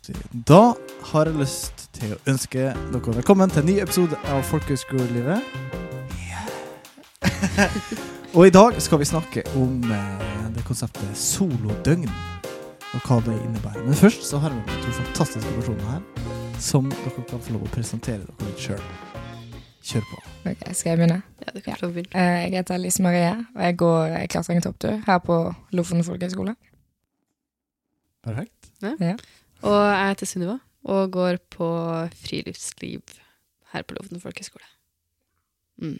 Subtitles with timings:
[0.00, 0.72] Da
[1.12, 5.44] har jeg lyst til å ønske dere velkommen til en ny episode av Folkehøgskolelivet.
[8.36, 12.08] og i dag skal vi snakke om eh, det konseptet solodøgn,
[12.96, 13.84] og hva det innebærer.
[13.84, 17.68] Men først så har vi med to fantastiske personer her, som dere kan få lov
[17.68, 18.82] å presentere dere litt sjøl.
[19.84, 20.22] Kjør på.
[20.48, 21.20] Ok, Skal jeg begynne?
[21.44, 21.92] Ja, du kan ja.
[21.92, 22.24] begynne.
[22.24, 25.42] Eh, Jeg heter Lise Marie, og jeg går eh, klatring topptur her på
[25.76, 26.56] Lofoten folkehøgskole.
[28.24, 28.72] Perfekt.
[29.62, 30.58] Og jeg heter Sunniva
[30.90, 31.66] og går på
[32.22, 33.02] friluftsliv
[33.74, 34.64] her på Lofoten folkehøgskole.
[35.82, 35.98] Mm.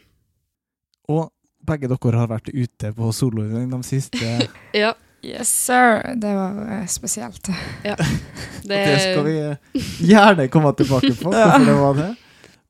[1.13, 1.29] Og
[1.67, 4.33] begge dere har vært ute på solodøgn de siste
[4.83, 5.99] Ja, Yes, sir!
[6.17, 7.35] Det var spesielt.
[7.37, 8.07] spesielt.
[8.65, 11.51] det, Det skal vi eh, gjerne komme tilbake på, Ja.
[11.59, 12.07] hvorfor det var det.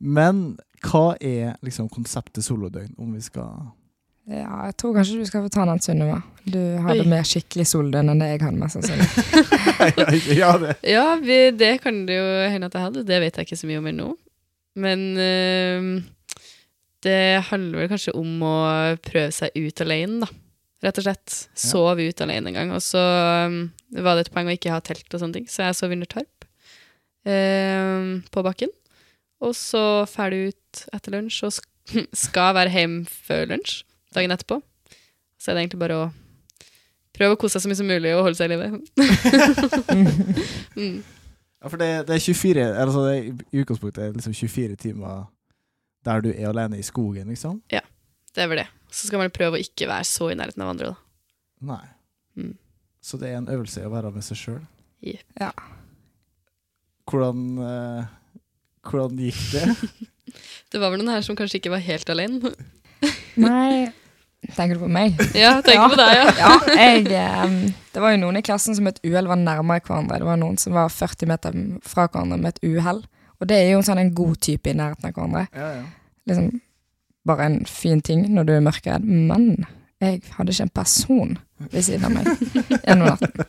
[0.03, 0.41] Men
[0.83, 3.69] hva er liksom konseptet solodøgn, om vi skal
[4.29, 6.19] Ja, jeg tror kanskje du skal få ta den, Sunniva.
[6.45, 7.09] Du hadde Oi.
[7.09, 10.35] mer skikkelig soldøgn enn det jeg hadde, mest sannsynlig.
[10.41, 10.75] Ja, det.
[10.85, 13.03] Ja, vi, det kan det jo hende at jeg hadde.
[13.07, 14.11] Det vet jeg ikke så mye om ennå.
[14.81, 15.89] Men øh,
[17.03, 17.17] det
[17.49, 18.55] handler vel kanskje om å
[19.03, 20.31] prøve seg ut alene, da.
[20.85, 21.35] Rett og slett.
[21.57, 22.75] Sove ut alene en gang.
[22.77, 23.59] Og så øh,
[24.05, 26.09] var det et poeng å ikke ha telt og sånne ting, så jeg sov under
[26.09, 26.47] tarp
[27.25, 28.73] øh, på bakken.
[29.41, 31.67] Og så ferdig ut etter lunsj, og sk
[32.29, 33.81] skal være hjemme før lunsj
[34.15, 34.57] dagen etterpå.
[35.41, 36.03] Så er det egentlig bare å
[37.17, 38.77] prøve å kose seg så mye som mulig og holde seg i live.
[40.79, 40.97] mm.
[41.61, 44.77] Ja, for det, det er 24 altså det er, I utgangspunktet er det liksom 24
[44.81, 45.27] timer
[46.07, 47.59] der du er alene i skogen, liksom?
[47.69, 48.69] Det er vel det.
[48.89, 51.73] Så skal man prøve å ikke være så i nærheten av andre, da.
[51.73, 51.83] Nei.
[52.39, 52.55] Mm.
[53.05, 54.63] Så det er en øvelse i å være med seg sjøl.
[55.05, 55.27] Yep.
[55.43, 55.51] Ja.
[57.11, 58.09] Hvordan, eh,
[58.87, 59.67] hvordan gikk det?
[60.71, 62.53] Det var vel noen her som kanskje ikke var helt alene.
[63.35, 63.91] Nei
[64.55, 65.19] Tenker du på meg?
[65.37, 65.89] Ja, tenker Ja.
[65.91, 66.31] på deg, ja.
[66.41, 67.57] Ja, jeg um,
[67.93, 70.17] Det var jo noen i klassen som med et uhell var nærmere hverandre.
[70.17, 73.03] Det var noen som var 40 meter fra hverandre med et uhell.
[73.41, 75.45] Og det er jo en sånn en god type i nærheten av hverandre.
[75.53, 75.85] Ja, ja.
[76.29, 76.49] liksom
[77.25, 79.65] bare en fin ting når du er mørkredd, men
[80.01, 81.33] jeg hadde ikke en person
[81.69, 82.29] ved siden av meg
[82.81, 83.45] gjennom natten.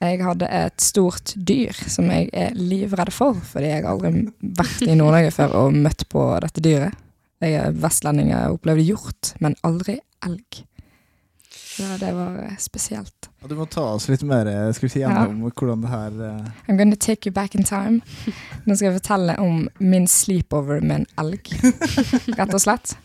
[0.00, 4.94] Jeg hadde et stort dyr som jeg er livredd for, fordi jeg aldri vært i
[4.94, 6.94] Nord-Norge før og møtt på dette dyret.
[7.40, 9.96] Jeg er vestlending, jeg opplevde hjort, men aldri
[10.26, 10.64] elg.
[11.50, 13.30] Så det var eh, spesielt.
[13.42, 16.18] Og Du må ta oss litt mer eh, skal vi si, gjennom hvordan det her
[16.20, 16.48] uh...
[16.68, 18.02] I'm gonna take you back in time.
[18.66, 21.52] Nå skal jeg fortelle om min sleepover med en elg,
[22.38, 22.96] rett og slett.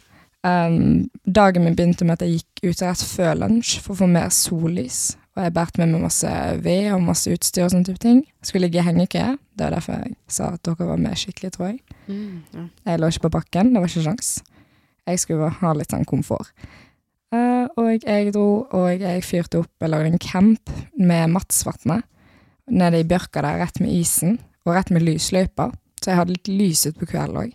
[0.45, 4.09] Um, dagen min begynte med at jeg gikk ut rett før lunsj for å få
[4.11, 5.15] mer sollys.
[5.35, 6.31] Og jeg bærte med meg masse
[6.63, 8.21] ved og masse utstyr og sånne type ting.
[8.45, 9.35] Skulle ligge i hengekøye.
[9.55, 11.79] Det var derfor jeg sa at dere var med skikkelig, tror jeg.
[12.07, 12.65] Mm, ja.
[12.87, 14.31] Jeg lå ikke på bakken, det var ikke sjans.
[15.05, 16.53] Jeg skulle ha litt sånn komfort.
[17.35, 22.05] Uh, og jeg dro, og jeg fyrte opp, jeg lagde en camp med Matsvatnet
[22.71, 25.75] nede i bjørka der, rett med isen, og rett med lysløyper.
[26.01, 27.53] Så jeg hadde litt lys ut på kvelden òg.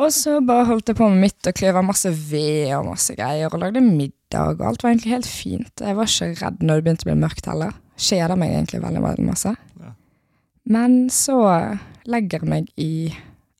[0.00, 3.52] Og så bare holdt jeg på med mitt og kløyva masse ved og masse greier,
[3.52, 5.82] og lagde middag, og alt var egentlig helt fint.
[5.82, 7.74] Jeg var ikke redd når det begynte å bli mørkt heller.
[8.00, 9.52] Kjeda meg egentlig veldig, veldig masse.
[9.82, 9.92] Ja.
[10.72, 11.36] Men så
[12.08, 12.92] legger jeg meg i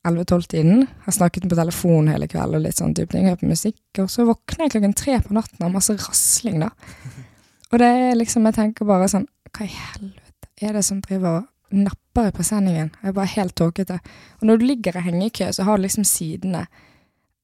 [0.08, 0.86] 11-12-tiden.
[1.04, 3.28] Har snakket på telefon hele kvelden og litt sånn type ting.
[3.28, 3.82] Hørt på musikk.
[4.00, 6.72] Og så våkner jeg klokken tre på natten av masse rasling, da.
[7.70, 11.44] Og det er liksom, jeg tenker bare sånn Hva i helvete er det som driver
[11.70, 12.91] og napper i presenningen?
[13.03, 13.98] Jeg er bare helt tåkete.
[14.41, 16.64] Og når du ligger i hengekø, så har du liksom sidene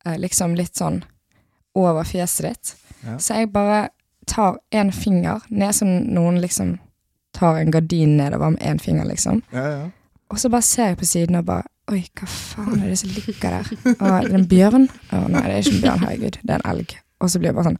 [0.04, 1.02] eh, liksom litt sånn
[1.76, 2.74] over fjeset ditt.
[3.04, 3.18] Ja.
[3.18, 3.88] Så jeg bare
[4.26, 6.76] tar én finger ned som noen liksom
[7.36, 9.42] tar en gardin nedover med én finger, liksom.
[9.52, 9.88] Ja, ja.
[10.32, 13.12] Og så bare ser jeg på siden og bare Oi, hva faen er det som
[13.14, 13.68] ligger der?
[13.92, 14.88] Å, er det en bjørn?
[15.14, 16.38] Å nei, det er ikke en bjørn, herregud.
[16.42, 16.94] Det er en elg.
[17.22, 17.78] Og så blir jeg bare sånn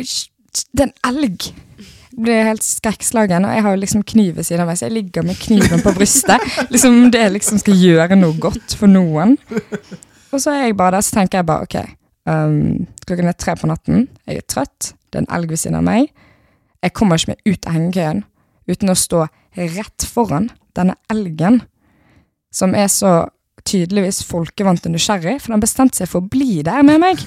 [0.00, 0.06] Oi,
[0.72, 1.46] det er en elg!
[2.16, 4.94] Blir helt skrekkslagen, og jeg har jo liksom kniv ved siden av meg, så jeg
[4.96, 6.44] ligger med kniven på brystet.
[6.72, 9.36] Liksom om det liksom skal gjøre noe godt for noen.
[10.32, 11.76] Og så er jeg bare der, så tenker jeg bare OK.
[12.26, 15.78] Um, klokken er tre på natten, jeg er trøtt, det er en elg ved siden
[15.78, 16.08] av meg.
[16.82, 18.24] Jeg kommer ikke meg ut av hengekøyen
[18.66, 19.26] uten å stå
[19.56, 21.60] rett foran denne elgen,
[22.52, 23.12] som er så
[23.66, 27.22] tydeligvis folkevant og nysgjerrig, for den bestemte seg for å bli der med meg.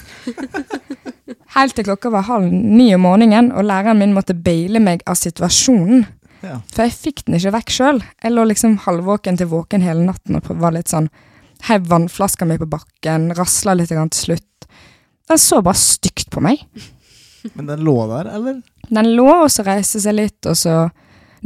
[1.56, 5.18] Helt til klokka var halv ni om morgenen, og læreren min måtte baile meg av
[5.20, 6.06] situasjonen.
[6.40, 6.60] Ja.
[6.72, 7.98] For jeg fikk den ikke vekk sjøl.
[8.22, 11.10] Jeg lå liksom halvvåken til våken hele natten og var litt sånn
[11.66, 14.68] Heiv vannflaska mi på bakken, rasla litt til slutt.
[15.28, 16.62] Den så bare stygt på meg.
[17.52, 18.62] Men den lå der, eller?
[18.88, 20.86] Den lå, og så reiste seg litt, og så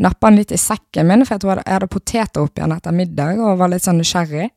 [0.00, 2.94] nappa den litt i sekken min, for jeg tror jeg hadde poteter oppi den etter
[2.94, 4.48] middag, og var litt sånn nysgjerrig.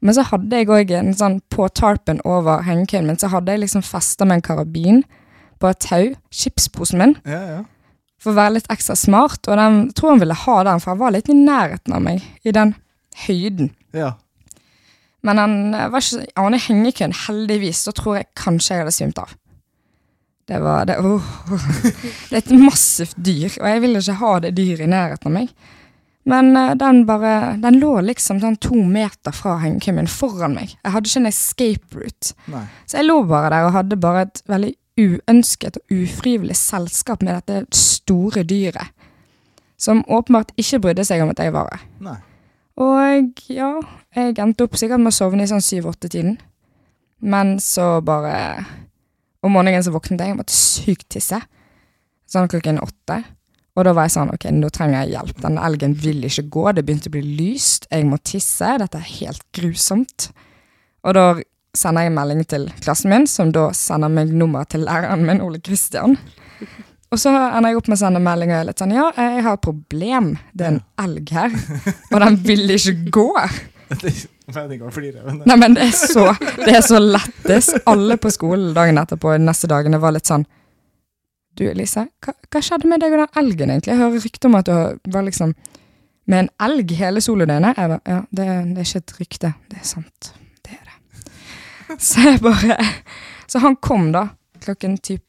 [0.00, 3.64] Men så hadde jeg òg en sånn på tarpen over hengekøyen min, så hadde jeg
[3.64, 5.00] liksom festa med en karabin
[5.58, 7.58] på et tau, chipsposen min, Ja, ja.
[8.22, 10.92] for å være litt ekstra smart, og den, jeg tror han ville ha den, for
[10.94, 12.76] han var litt i nærheten av meg, i den
[13.26, 13.72] høyden.
[13.96, 14.12] Ja.
[15.26, 18.84] Men han eh, var ikke, så- han i hengekøyen, heldigvis, så tror jeg kanskje jeg
[18.84, 19.34] hadde svimt av.
[20.48, 21.26] Det var det, oh.
[22.30, 25.34] det er et massivt dyr, og jeg vil ikke ha det dyret i nærheten av
[25.40, 25.50] meg.
[26.28, 30.74] Men eh, den bare, den lå liksom sånn to meter fra hengekøyen foran meg.
[30.76, 32.34] Jeg hadde ikke en escape route.
[32.52, 32.66] Nei.
[32.86, 37.38] Så jeg lå bare der og hadde bare et veldig uønsket og ufrivillig selskap med
[37.38, 38.92] dette store dyret.
[39.78, 41.84] Som åpenbart ikke brydde seg om at jeg var her.
[42.78, 43.70] Og ja,
[44.14, 46.36] jeg endte opp sikkert med å sovne i sånn syv-åtte-tiden.
[47.18, 48.64] Men så bare
[49.42, 51.38] Om morgenen så våknet jeg og måtte sykt tisse.
[52.26, 53.20] Sånn klokken åtte.
[53.78, 55.36] Og da var jeg sånn, ok, nå trenger jeg hjelp.
[55.44, 56.64] Denne elgen vil ikke gå.
[56.74, 57.86] Det begynte å bli lyst.
[57.92, 58.72] Jeg må tisse.
[58.82, 60.32] Dette er helt grusomt.
[61.06, 61.28] Og da
[61.78, 65.44] sender jeg en melding til klassen min, som da sender meg nummer til læreren min,
[65.44, 66.18] Ole Kristian.
[67.08, 69.46] Og så ender jeg opp med å sende melding og er litt sånn, ja, jeg
[69.46, 70.32] har et problem.
[70.52, 71.54] Det er en elg her,
[72.12, 73.30] og den vil ikke gå.
[75.48, 76.26] Nei, men det er så,
[76.58, 77.78] det er så lettest.
[77.88, 80.44] Alle på skolen dagen etterpå, neste dagene, var litt sånn
[81.58, 83.92] Du Elise, hva, hva skjedde med deg og den elgen, egentlig?
[83.92, 85.54] Jeg hører rykter om at du var liksom
[86.28, 87.78] med en elg hele solodøgnet.
[87.80, 88.46] Jeg bare, ja, det,
[88.76, 89.52] det er ikke et rykte.
[89.72, 90.32] Det er sant.
[90.66, 92.00] Det er det.
[92.04, 92.76] Så jeg bare
[93.48, 94.26] Så han kom da,
[94.60, 95.24] klokken typ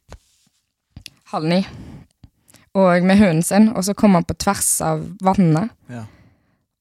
[1.32, 1.60] halv ni,
[2.76, 5.70] og med hunden sin, og så kom han på tvers av vannet.
[5.90, 6.06] ja.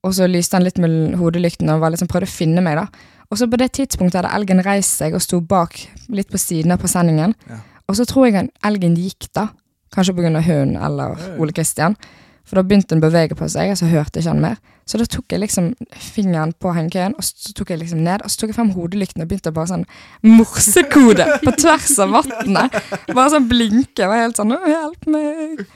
[0.07, 2.79] Og så lyste han litt med hodelykten og var liksom prøvde å finne meg.
[2.79, 2.87] da.
[3.29, 5.75] Og så på det tidspunktet hadde elgen reist seg og sto bak
[6.09, 7.35] litt på siden av presenningen.
[7.51, 7.59] Ja.
[7.89, 9.49] Og så tror jeg elgen gikk, da.
[9.95, 10.41] Kanskje pga.
[10.45, 11.17] hunden eller.
[11.41, 11.97] Ole Kristian.
[12.49, 14.57] For da begynte den å bevege på seg, og så hørte jeg ikke han mer.
[14.89, 15.67] Så da tok jeg liksom
[16.01, 19.21] fingeren på hengekøyen, og så tok jeg liksom ned, og så tok jeg frem hodelykten
[19.25, 19.85] og begynte bare sånn
[20.25, 22.79] morsekode på tvers av vannet.
[23.13, 24.01] Bare sånn blinke.
[24.01, 25.67] Jeg var helt sånn 'Hjelp meg'.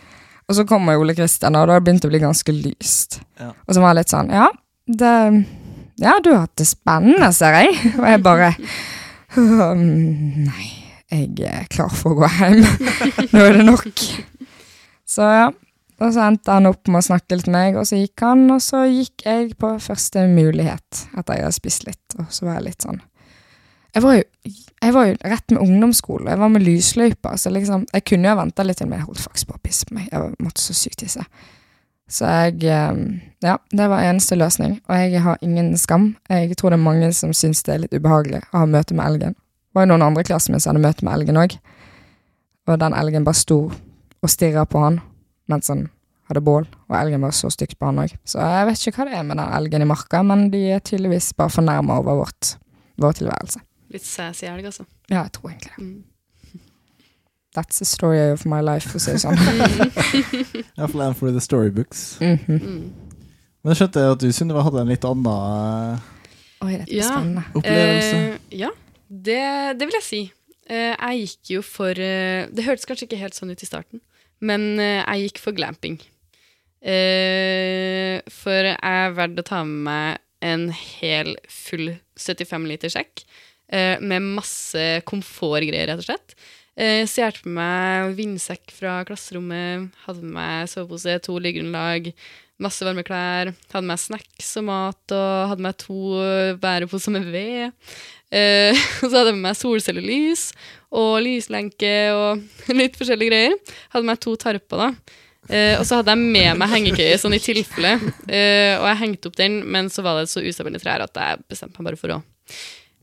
[0.49, 3.21] Og så kommer Ole Kristian, og da begynte det å bli ganske lyst.
[3.41, 3.53] Ja.
[3.69, 4.49] Og så var jeg litt sånn Ja,
[4.89, 5.47] det
[6.01, 7.77] Ja, du har hatt det spennende, ser jeg.
[8.01, 8.55] Og jeg bare
[9.35, 10.82] «Hm, Nei,
[11.13, 12.63] jeg er klar for å gå hjem.
[13.33, 13.87] Nå er det nok.
[15.09, 15.51] Så ja.
[16.03, 18.45] Og så endte han opp med å snakke litt med meg, og så gikk han,
[18.51, 22.59] og så gikk jeg på første mulighet etter jeg hadde spist litt, og så var
[22.59, 22.99] jeg litt sånn
[23.95, 24.25] Jeg var jo,
[24.83, 28.35] jeg var jo rett med ungdomsskole, jeg var med lysløypa, så liksom Jeg kunne jo
[28.35, 30.09] ha venta litt til, men jeg holdt faktisk på å pisse på meg.
[30.11, 31.23] Jeg måtte så sykt tisse.
[32.11, 33.05] Så jeg eh,
[33.45, 36.17] Ja, det var eneste løsning, og jeg har ingen skam.
[36.31, 39.07] Jeg tror det er mange som syns det er litt ubehagelig å ha møte med
[39.07, 39.39] elgen.
[39.73, 41.57] Var jo noen andre i klassen min som hadde møte med elgen òg,
[42.69, 43.59] og den elgen bare sto
[44.23, 45.01] og stirra på han
[45.51, 45.87] mens han
[46.31, 48.13] hadde bål, og elgen var så stygt på han òg.
[48.25, 50.81] Så jeg vet ikke hva det er med den elgen i marka, men de er
[50.85, 52.55] tydeligvis bare fornærma over vårt,
[53.03, 53.61] vår tilværelse.
[53.93, 54.87] Litt sassy elg, altså.
[55.11, 55.85] Ja, jeg tror egentlig det.
[55.85, 56.05] Mm.
[57.55, 59.37] That's the story of my life, for å si det sånn.
[60.79, 62.15] Iallfall en for the storybooks.
[62.21, 62.61] Mhm.
[62.63, 63.11] Mm.
[63.63, 65.99] Men jeg skjønte at du Sunniva hadde en litt annen uh,
[66.65, 67.11] Oi, dette er Ja.
[67.13, 67.45] spennende.
[67.55, 68.17] opplevelse.
[68.17, 68.71] Uh, ja,
[69.13, 70.23] det, det vil jeg si.
[70.71, 74.03] Eh, jeg gikk jo for eh, Det hørtes kanskje ikke helt sånn ut i starten,
[74.41, 76.01] men eh, jeg gikk for glamping.
[76.83, 83.23] For jeg valgte å ta med meg en hel full 75 liter sekk
[84.03, 86.35] med masse komfortgreier, rett og slett.
[86.73, 92.13] Eh, Stjal med meg vindsekk fra klasserommet, hadde med meg sovepose, to liggeunderlag,
[92.63, 96.55] masse varme klær, hadde med meg snacks og mat, og hadde med meg to eh,
[96.63, 97.91] bæreposer med ved.
[98.33, 100.47] Eh, og så hadde jeg med meg solcellelys
[100.97, 102.41] og lyslenke og
[102.81, 103.77] litt forskjellige greier.
[103.93, 105.21] Hadde med meg to tarper, da.
[105.51, 107.99] Eh, og så hadde jeg med meg hengekøye, sånn i tilfelle.
[108.31, 111.45] Eh, og jeg hengte opp den, men så var det så ustabile trær at jeg
[111.53, 112.23] bestemte meg bare for å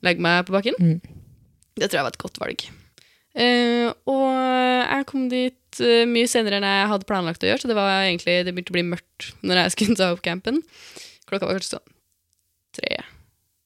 [0.07, 0.79] legge meg på bakken.
[0.79, 1.17] Mm.
[1.77, 2.69] Det tror jeg var et godt valg.
[3.37, 7.69] Eh, og jeg kom dit uh, mye senere enn jeg hadde planlagt å gjøre, så
[7.69, 10.61] det var egentlig, det begynte å bli mørkt når jeg skulle ta opp campen.
[11.29, 11.95] Klokka var kanskje sånn
[12.79, 13.03] tre,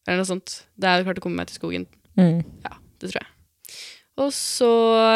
[0.08, 0.62] eller noe sånt.
[0.76, 1.88] Da jeg hadde klart å komme meg til skogen.
[2.20, 2.44] Mm.
[2.66, 3.30] Ja, det tror jeg.
[4.22, 4.70] Og så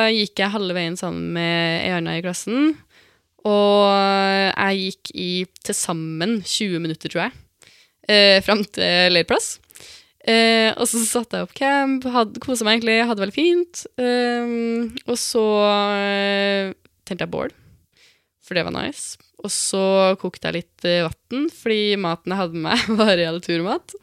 [0.10, 2.72] gikk jeg halve veien sammen med ei anna i klassen.
[3.48, 5.32] Og jeg gikk i
[5.64, 7.76] til sammen 20 minutter, tror jeg,
[8.10, 9.58] eh, fram til leirplass.
[10.28, 12.08] Eh, og så satte jeg opp camp,
[12.44, 13.86] kosa meg egentlig, hadde det veldig fint.
[14.02, 14.58] Eh,
[15.08, 15.46] og så
[16.02, 16.74] eh,
[17.08, 17.56] tente jeg bål,
[18.44, 19.16] for det var nice.
[19.46, 19.82] Og så
[20.18, 23.96] kokte jeg litt eh, vann, fordi maten jeg hadde med meg, var real turmat.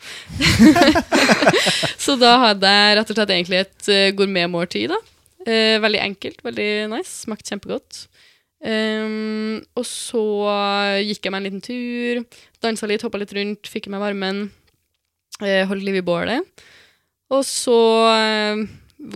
[2.04, 4.94] så da hadde jeg rett og slett egentlig et uh, gourmetmåltid.
[4.94, 5.00] da.
[5.44, 7.24] Eh, veldig enkelt, veldig nice.
[7.26, 8.06] Smakte kjempegodt.
[8.64, 10.22] Um, og så
[11.04, 12.22] gikk jeg meg en liten tur,
[12.64, 14.46] dansa litt, hoppa litt rundt, fikk i meg varmen.
[15.42, 16.64] Uh, holdt liv i bålet.
[17.32, 17.78] Og så
[18.12, 18.64] eh,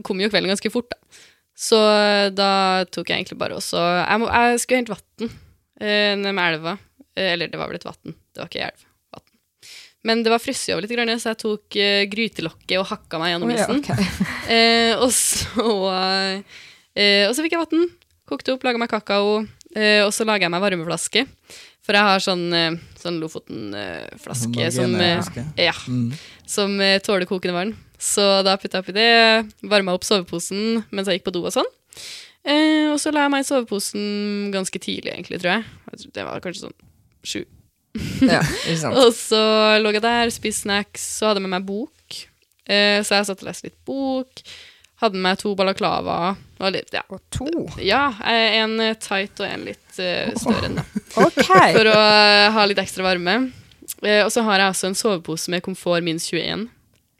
[0.07, 1.25] kom jo kvelden ganske fort, da.
[1.59, 5.33] Så eh, da tok jeg egentlig bare også Jeg, må, jeg skulle hente vann
[5.83, 6.77] eh, ned med elva.
[7.19, 8.15] Eh, eller det var vel et vann.
[8.15, 8.85] Det var ikke elv.
[9.17, 9.37] Vatten.
[10.07, 13.35] Men det var frosset over litt, grann, så jeg tok eh, grytelokket og hakka meg
[13.35, 14.11] gjennom Å, ja, okay.
[14.59, 17.89] Eh, og så eh, Og så fikk jeg vann.
[18.29, 19.43] Kokte opp, laga meg kakao.
[19.75, 21.27] Eh, og så laga jeg meg varmeflaske.
[21.89, 25.23] For jeg har sånn, eh, sånn Lofoten-flaske som, eh,
[25.57, 26.13] ja, Mm.
[26.47, 27.77] som eh, tåler kokende vann.
[27.99, 31.53] Så da putta jeg oppi det, varma opp soveposen mens jeg gikk på do og
[31.55, 31.67] sånn.
[32.45, 36.13] Eh, og så la jeg meg i soveposen ganske tidlig, egentlig, tror jeg.
[36.13, 36.79] det var kanskje sånn
[37.25, 37.45] sju.
[38.23, 38.95] Ja, ikke sant.
[39.01, 39.41] Og så
[39.83, 42.21] lå jeg der, spiste snacks, så hadde med meg bok.
[42.69, 44.43] Eh, så jeg satt og leste litt bok.
[44.99, 46.35] Hadde med to balaklava.
[46.59, 47.05] Og litt, ja.
[47.15, 47.47] Og to.
[47.85, 50.87] ja, eh, en eh, tight og en litt uh, større enn det.
[51.29, 51.45] Ok.
[51.47, 53.37] For å eh, ha litt ekstra varme.
[54.03, 56.69] Eh, og så har jeg også en sovepose med komfort minst 21.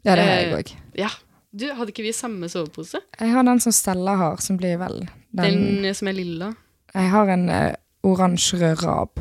[0.07, 0.73] Ja, det har jeg Eh, òg.
[0.99, 1.09] Ja.
[1.51, 3.01] Du, hadde ikke vi samme sovepose?
[3.19, 6.53] Jeg har den som Stella har, som blir vel den Den eh, som er lilla?
[6.93, 9.19] Jeg har en uh, oransje-rød rab.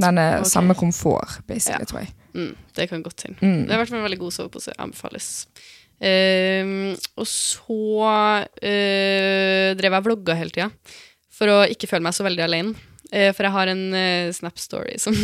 [0.00, 0.50] Den er okay.
[0.50, 1.90] samme komfort, basically, Ja.
[1.90, 2.14] tror jeg.
[2.34, 3.36] Mm, det kan godt til.
[3.40, 3.62] Mm.
[3.66, 4.72] Det er i hvert fall en veldig god sovepose.
[4.78, 5.46] Anbefales.
[6.04, 10.68] Ehm, og så uh, drev jeg og vlogga hele tida,
[11.32, 12.74] for å ikke føle meg så veldig alene.
[13.14, 15.14] Uh, for jeg har en eh, Snap-story som,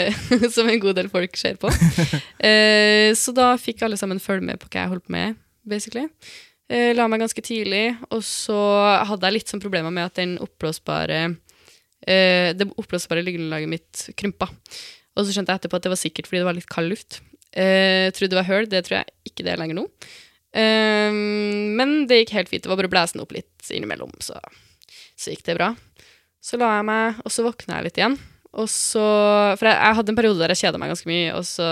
[0.54, 1.72] som en god del folk ser på.
[3.20, 6.06] Så da fikk alle sammen følge med på hva jeg holdt på med, basically.
[6.70, 8.54] La meg ganske tidlig, og så
[9.08, 11.18] hadde jeg litt sånn problemer med at den oppblåsbare
[12.00, 14.46] det oppblåsbare liggeunderlaget mitt krympa.
[15.18, 17.18] Og så skjønte jeg etterpå at det var sikkert fordi det var litt kald luft.
[17.50, 19.88] Uh, trodde det var høl, det tror jeg ikke det er lenger nå.
[20.56, 22.64] Eh, men det gikk helt fint.
[22.64, 24.38] Det var bare å blæse den opp litt innimellom, så,
[25.18, 25.72] så gikk det bra.
[26.40, 28.20] Så la jeg meg, og så våkna jeg litt igjen.
[28.58, 29.02] Og så,
[29.60, 31.66] for jeg, jeg hadde en periode der jeg kjeda meg ganske mye, og så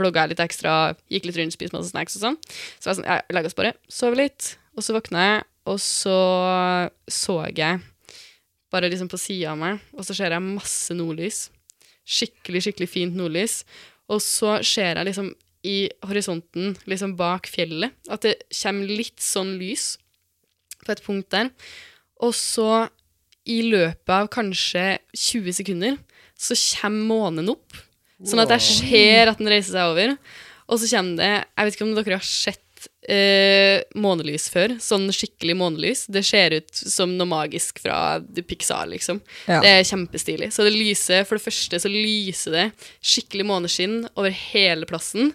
[0.00, 0.76] vlogga jeg litt ekstra,
[1.12, 2.38] gikk litt rundt, spiste masse snacks og sånn.
[2.78, 6.16] Så jeg sånn, jeg legger oss bare, sover litt, og så våkna jeg, og så
[7.08, 7.82] så jeg
[8.74, 11.44] bare liksom på sida av meg, og så ser jeg masse nordlys.
[12.04, 13.62] Skikkelig, skikkelig fint nordlys.
[14.12, 15.30] Og så ser jeg liksom
[15.64, 19.94] i horisonten, liksom bak fjellet, at det kommer litt sånn lys
[20.84, 21.50] på et punkt der.
[22.24, 22.86] Og så,
[23.48, 25.98] i løpet av kanskje 20 sekunder,
[26.36, 27.76] så kommer månen opp.
[28.24, 30.14] Sånn at jeg ser at den reiser seg over.
[30.64, 32.63] Og så kommer det Jeg vet ikke om dere har sett
[33.10, 34.76] eh, månelys før.
[34.82, 36.04] Sånn skikkelig månelys.
[36.12, 39.20] Det ser ut som noe magisk fra Pixar, liksom.
[39.48, 39.60] Ja.
[39.64, 40.50] Det er kjempestilig.
[40.54, 42.66] Så det lyser, for det første så lyser det
[43.04, 45.34] skikkelig måneskinn over hele plassen.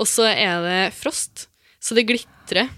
[0.00, 1.46] Og så er det frost,
[1.82, 2.72] så det glitrer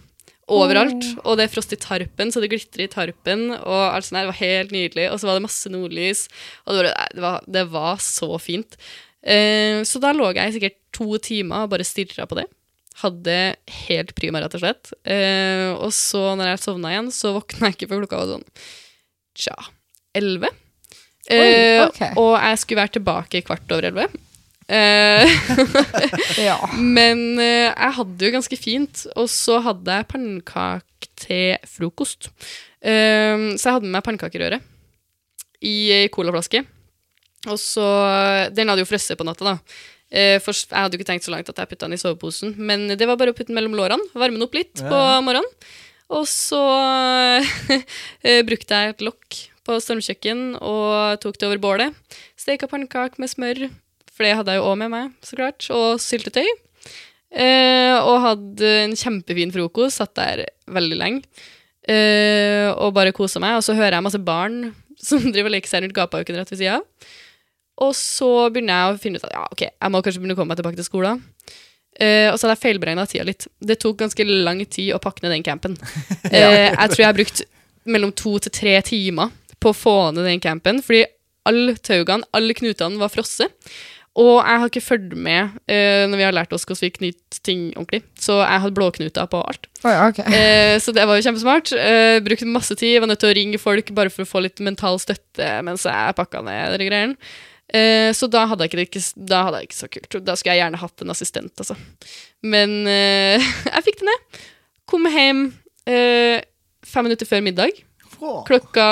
[0.52, 1.06] overalt.
[1.24, 3.48] Og det er frost i tarpen, så det glitrer i tarpen.
[3.56, 4.28] Og alt sånt der.
[4.28, 5.08] Det var helt nydelig.
[5.10, 6.26] Og så var det masse nordlys.
[6.66, 8.78] Og det var, det var, det var så fint.
[9.26, 12.46] Eh, så da lå jeg sikkert to timer og bare stirra på det.
[13.02, 13.38] Hadde
[13.86, 14.92] helt prima, rett og slett.
[15.04, 18.46] Eh, og så, når jeg sovna igjen, så våkna jeg ikke før klokka var sånn
[19.36, 19.56] tja,
[20.16, 20.48] elleve.
[21.28, 22.14] Eh, okay.
[22.16, 24.22] Og jeg skulle være tilbake kvart over elleve.
[24.66, 25.28] Eh,
[26.48, 26.56] Ja.
[26.74, 32.30] men eh, jeg hadde det jo ganske fint, og så hadde jeg pannekake til frokost.
[32.80, 34.62] Eh, så jeg hadde med meg pannekakerøre
[35.66, 36.64] i ei colaflaske.
[37.46, 37.84] Og så
[38.56, 39.84] Den hadde jo frosset på natta, da.
[40.16, 42.54] Eh, for jeg hadde jo ikke tenkt så langt at jeg putta den i soveposen,
[42.56, 44.88] men det var bare å putte den mellom lårene, varme den opp litt Ja.
[44.88, 45.50] på morgenen.
[46.16, 46.60] Og så
[48.24, 51.96] eh, brukte jeg et lokk på stormkjøkken og tok det over bålet.
[52.38, 53.64] Steka pannekaker med smør,
[54.14, 56.46] for det hadde jeg jo òg med meg, så klart, og syltetøy.
[57.36, 61.26] Eh, og hadde en kjempefin frokost, satt der veldig lenge.
[61.86, 63.58] Eh, og bare kosa meg.
[63.58, 64.70] Og så hører jeg masse barn
[65.08, 66.78] som driver og leker seg rundt gapauken rett ved sida.
[67.84, 70.38] Og så begynner jeg å finne ut at ja, ok, jeg må kanskje begynne å
[70.38, 71.24] komme meg tilbake til skolen.
[71.96, 73.46] Uh, og så hadde jeg feilberegna tida litt.
[73.56, 75.76] Det tok ganske lang tid å pakke ned den campen.
[76.28, 76.32] Uh,
[76.72, 77.44] jeg tror jeg har brukt
[77.88, 81.04] mellom to til tre timer på å få ned den campen, fordi
[81.46, 83.52] alle taugene, alle knutene var frosset.
[84.16, 87.40] Og jeg har ikke fulgt med uh, når vi har lært oss hvordan vi knyter
[87.44, 88.00] ting ordentlig.
[88.20, 89.68] Så jeg hadde blåknuter på alt.
[89.84, 90.24] Oh, ja, okay.
[90.24, 91.72] uh, så det var jo kjempesmart.
[91.76, 94.62] Uh, brukte masse tid, var nødt til å ringe folk bare for å få litt
[94.64, 97.36] mental støtte mens jeg pakka ned de greiene.
[97.76, 100.18] Eh, så da hadde, jeg ikke, ikke, da hadde jeg ikke så kult.
[100.26, 101.76] Da skulle jeg gjerne hatt en assistent, altså.
[102.46, 104.40] Men eh, jeg fikk det ned.
[104.88, 105.42] Kom hjem
[105.90, 106.38] eh,
[106.86, 107.82] fem minutter før middag.
[108.16, 108.86] Klokka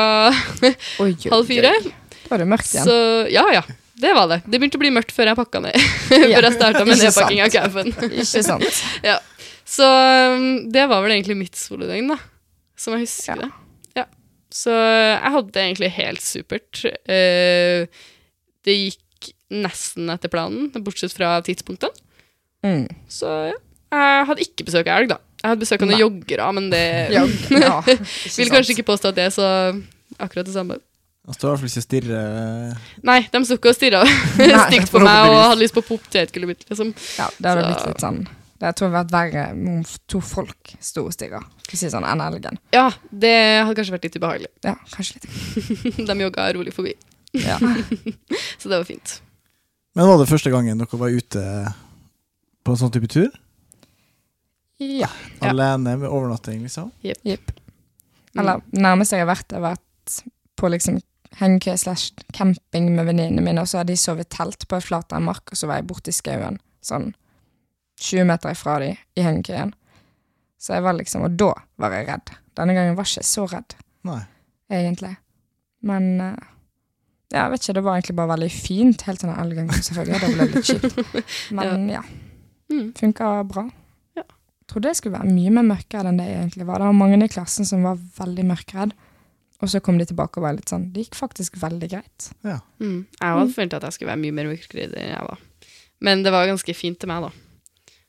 [1.03, 1.71] Oi, oi, halv fire.
[1.85, 2.87] Da var det mørkt igjen.
[2.89, 2.97] Så
[3.33, 3.63] ja, ja.
[3.95, 4.41] Det var det.
[4.51, 5.77] Det begynte å bli mørkt før jeg pakka ned.
[6.15, 7.93] Ja, før jeg starta med nedpakking av campen.
[8.11, 8.81] Ikke sant?
[9.07, 9.21] ja.
[9.65, 12.19] Så um, det var vel egentlig mitt solodøgn, da.
[12.77, 13.47] Som jeg husker Ja.
[13.47, 13.49] det.
[14.03, 14.05] Ja.
[14.53, 16.83] Så jeg hadde det egentlig helt supert.
[17.09, 17.87] Eh,
[18.65, 22.01] det gikk nesten etter planen, bortsett fra tidspunktet.
[22.65, 22.87] Mm.
[23.13, 23.61] Så ja.
[23.95, 25.21] Jeg hadde ikke besøk av elg, da.
[25.45, 26.83] Jeg hadde besøk av noen joggere, men det
[27.15, 27.23] Ja,
[27.67, 29.47] ja, vil kanskje ikke påstå at det er så
[30.19, 30.81] akkurat det samme.
[31.25, 34.01] Han står i hvert fall ikke og stirrer Nei, de sto ikke og stirra
[34.69, 36.91] stygt på meg og hadde lyst på potetgullet mitt, liksom.
[37.21, 38.19] Ja, det hadde Så- blitt litt sånn
[38.61, 39.79] Det tror jeg hadde vært verre om
[40.11, 41.41] to folk sto og stirra,
[41.71, 42.59] si sånn, enn elgen.
[42.73, 44.51] Ja, det hadde kanskje vært litt ubehagelig.
[44.65, 45.99] Ja, kanskje litt.
[46.09, 46.95] De jogga rolig forbi,
[47.35, 47.59] Ja.
[48.59, 49.17] så det var fint.
[49.95, 51.43] Men var det første gangen dere var ute
[52.65, 53.33] på en sånn type tur?
[54.79, 55.09] ja.
[55.41, 55.51] Ja.
[55.51, 56.91] Alene med overnatting, liksom?
[57.01, 57.51] Jepp.
[58.35, 58.41] Mm.
[58.41, 60.17] Eller nærmest jeg har vært, har vært
[60.59, 60.99] på liksom
[61.39, 65.51] hengekøye slash camping med venninnene mine, og så hadde de sovet telt på et flatlandmark,
[65.51, 67.13] og så var jeg borte i skauen, sånn
[68.03, 69.75] 20 meter ifra de, i hengekøyen.
[70.59, 72.35] Så jeg var liksom, og da var jeg redd.
[72.59, 73.77] Denne gangen var jeg ikke så redd,
[74.07, 74.21] Nei.
[74.73, 75.15] egentlig.
[75.85, 76.51] Men eh,
[77.35, 80.21] ja, jeg vet ikke, det var egentlig bare veldig fint, helt til den elgen selvfølgelig.
[80.23, 81.25] Det ble litt kjipt.
[81.59, 82.05] Men ja,
[82.73, 82.93] Mm.
[82.97, 83.67] funka bra.
[84.17, 84.23] Ja.
[84.71, 86.81] Trodde jeg skulle være mye mer mørkredd enn det jeg egentlig var.
[86.81, 88.95] Det var mange i klassen som var veldig mørkredd.
[89.63, 92.31] Og så kom de tilbake og var litt sånn Det gikk faktisk veldig greit.
[92.45, 92.57] Ja.
[92.83, 93.05] Mm.
[93.21, 95.43] Jeg hadde følt at jeg skulle være mye mer mørkredd enn jeg var.
[96.05, 97.31] Men det var ganske fint til meg, da.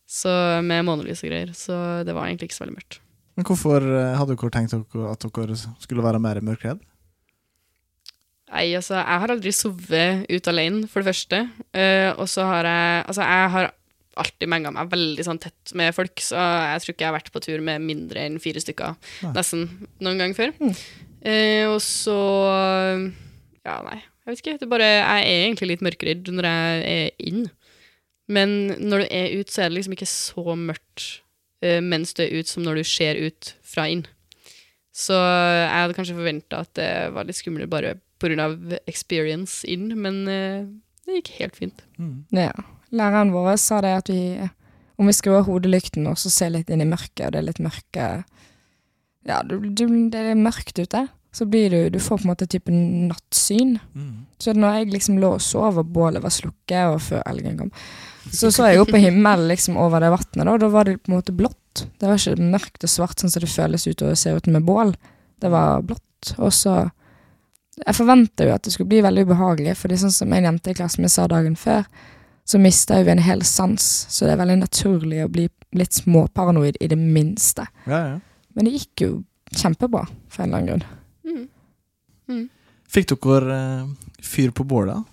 [0.08, 0.32] Så
[0.66, 1.52] med månelys og greier.
[1.56, 1.76] Så
[2.08, 3.00] det var egentlig ikke så veldig mørkt.
[3.36, 6.80] Men hvorfor eh, hadde dere tenkt at dere skulle være mer mørkredd?
[8.54, 11.42] Nei, altså, jeg har aldri sovet ut alene, for det første.
[11.74, 13.72] Uh, og så har jeg Altså, jeg har
[14.16, 17.34] alltid menga meg veldig sånn tett med folk, så jeg tror ikke jeg har vært
[17.34, 18.94] på tur med mindre enn fire stykker
[19.26, 19.32] Nei.
[19.36, 19.66] nesten
[20.00, 20.54] noen gang før.
[20.62, 20.72] Mm.
[21.26, 22.16] Uh, og så
[23.66, 24.58] Ja, nei, jeg vet ikke.
[24.62, 27.46] Det er bare Jeg er egentlig litt mørkredd når jeg er inn.
[28.32, 31.08] Men når du er ut, så er det liksom ikke så mørkt
[31.66, 34.06] uh, mens du er ut, som når du ser ut fra inn.
[34.96, 38.50] Så jeg hadde kanskje forventa at det var litt skumlere bare pga.
[38.88, 40.68] experience inn, men eh,
[41.06, 41.84] det gikk helt fint.
[41.98, 42.26] Mm.
[42.34, 42.54] Ja.
[42.96, 44.50] Læreren vår sa det at vi
[44.96, 47.50] om vi skrur av hodelykten og så ser litt inn i mørket, og det er
[47.50, 48.08] litt mørke
[49.26, 52.48] Ja, du, du, det er mørkt ute, så blir du Du får på en måte
[52.48, 53.78] type nattsyn.
[53.94, 54.26] Mm.
[54.40, 57.74] Så når jeg liksom lå og sov, og bålet var slukket, og før elgen kom,
[58.32, 60.58] så så jeg opp på himmelen liksom over det vannet, da.
[60.62, 61.86] Da var det på en måte blått.
[62.00, 64.66] Det var ikke mørkt og svart sånn som det føles ut og ser ut med
[64.66, 64.96] bål.
[65.44, 66.32] Det var blått.
[66.40, 66.78] Og så
[67.82, 70.78] Jeg forventa jo at det skulle bli veldig ubehagelig, for sånn som en jente i
[70.78, 71.84] klassen min sa dagen før,
[72.46, 76.78] så mista vi en hel sans, så det er veldig naturlig å bli litt småparanoid
[76.80, 77.66] i det minste.
[77.90, 78.20] Ja, ja.
[78.56, 79.10] Men det gikk jo
[79.52, 80.86] kjempebra, for en eller annen grunn.
[81.26, 81.48] Mm.
[82.30, 82.46] Mm.
[82.88, 83.90] Fikk dere eh,
[84.24, 85.04] fyr på bålet?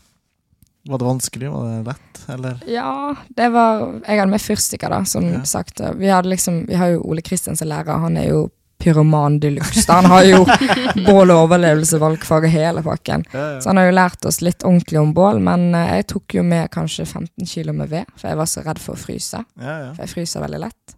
[0.87, 1.51] Var det vanskelig?
[1.51, 2.23] Var det lett?
[2.29, 2.63] Eller?
[2.71, 5.43] Ja, det var Jeg hadde med fyrstikker, da, som Ja.
[5.45, 5.81] sagt.
[5.99, 8.51] Vi hadde liksom Vi har jo Ole Kristian som lærer, han er jo
[8.83, 9.85] pyroman de luxe.
[9.93, 10.41] Han har jo
[11.09, 13.25] bål og overlevelse, valgfag og hele pakken.
[13.33, 16.39] Ja, Så han har jo lært oss litt ordentlig om bål, men eh, jeg tok
[16.41, 19.45] jo med kanskje 15 kilo med ved, for jeg var så redd for å fryse.
[19.63, 19.93] ja, ja.
[19.95, 20.97] For jeg fryser veldig lett.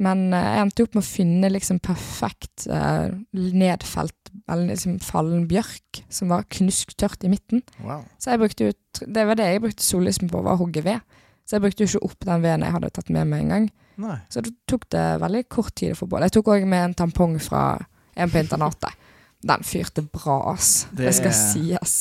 [0.00, 4.16] Men eh, jeg endte opp med å finne liksom perfekt eh, nedfelt,
[4.50, 7.60] eller liksom fallen bjørk, som var knusktørt i midten.
[7.84, 8.04] Wow.
[8.22, 11.02] Så jeg brukte ut, det var det jeg brukte sollysken på, var å hogge ved.
[11.44, 13.70] Så jeg brukte jo ikke opp den veden jeg hadde tatt med meg en gang.
[14.00, 14.16] Nei.
[14.32, 16.24] Så det tok det veldig kort tid å få bål.
[16.26, 17.64] Jeg tok òg med en tampong fra
[18.16, 18.96] en på internatet.
[19.44, 20.86] Den fyrte bra, ass.
[20.90, 21.94] Det, Det skal sies.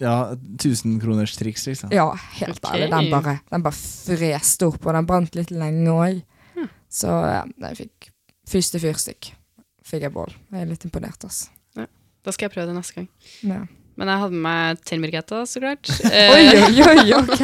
[0.00, 1.90] Ja, tusenkronerstriks, liksom.
[1.92, 2.84] Ja, helt okay.
[2.84, 2.90] ærlig.
[2.92, 6.20] Den bare, den bare freste opp, og den brant litt lenge òg.
[6.54, 6.70] Hm.
[7.00, 8.12] Så ja, jeg fikk
[8.48, 9.32] første fyrstikk.
[9.88, 10.32] Fikk jeg bål.
[10.52, 11.48] Jeg er litt imponert, ass.
[11.76, 11.88] Ja.
[12.24, 13.10] Da skal jeg prøve det neste gang.
[13.42, 13.60] Ja.
[13.98, 15.90] Men jeg hadde med meg tennbirketta, så klart.
[16.06, 17.40] Oi, Eh, oi, oi, ok!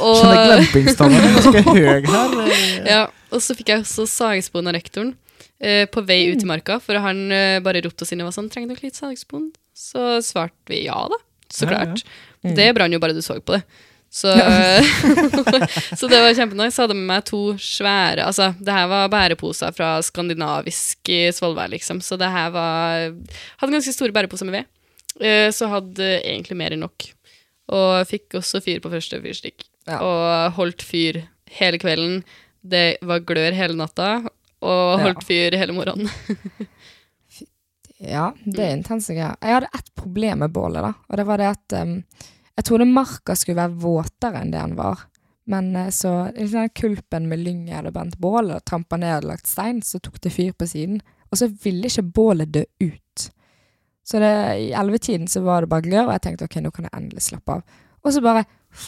[0.00, 2.36] og, Skjønner glempingsstandarden er ganske høy her.
[2.48, 2.76] eh.
[2.94, 3.02] ja,
[3.34, 5.12] og så fikk jeg også sagspon av rektoren
[5.60, 8.38] eh, på vei ut i marka, for han eh, bare ropte oss inn og var
[8.38, 11.20] sånn 'Trenger dere litt sagspon?' Så svarte vi ja, da.
[11.52, 11.84] Så Ja, ja.
[11.84, 12.02] klart.
[12.44, 12.54] Mm.
[12.56, 13.62] Det brant jo bare du så på det.
[14.10, 14.32] Så,
[15.98, 16.72] så det var kjempenice.
[16.78, 21.68] Jeg hadde med meg to svære Altså, det her var bæreposer fra skandinavisk i Svolvær,
[21.72, 22.00] liksom.
[22.04, 23.12] Så det her var
[23.60, 24.70] Hadde ganske store bæreposer med ved.
[25.20, 27.08] Eh, Så hadde egentlig mer enn nok.
[27.74, 29.66] Og fikk også fyr på første fyrstikk.
[29.88, 29.98] Ja.
[30.04, 31.22] Og holdt fyr
[31.58, 32.22] hele kvelden.
[32.62, 34.28] Det var glør hele natta.
[34.64, 36.08] Og holdt fyr hele morgenen.
[37.98, 39.34] Ja, det er intense greier.
[39.42, 40.92] Jeg hadde ett problem med bålet, da.
[41.10, 41.94] Og det var det at um,
[42.54, 45.02] jeg trodde marka skulle være våtere enn det den var.
[45.50, 49.16] Men eh, så i den kulpen med lyng jeg hadde brent bål og trampa ned
[49.24, 51.00] og lagt stein, så tok det fyr på siden.
[51.32, 53.02] Og så ville ikke bålet dø ut.
[54.08, 54.32] Så det,
[54.64, 57.26] i ellevetiden så var det bare glør, og jeg tenkte ok, nå kan jeg endelig
[57.26, 57.82] slappe av.
[58.06, 58.46] Og så bare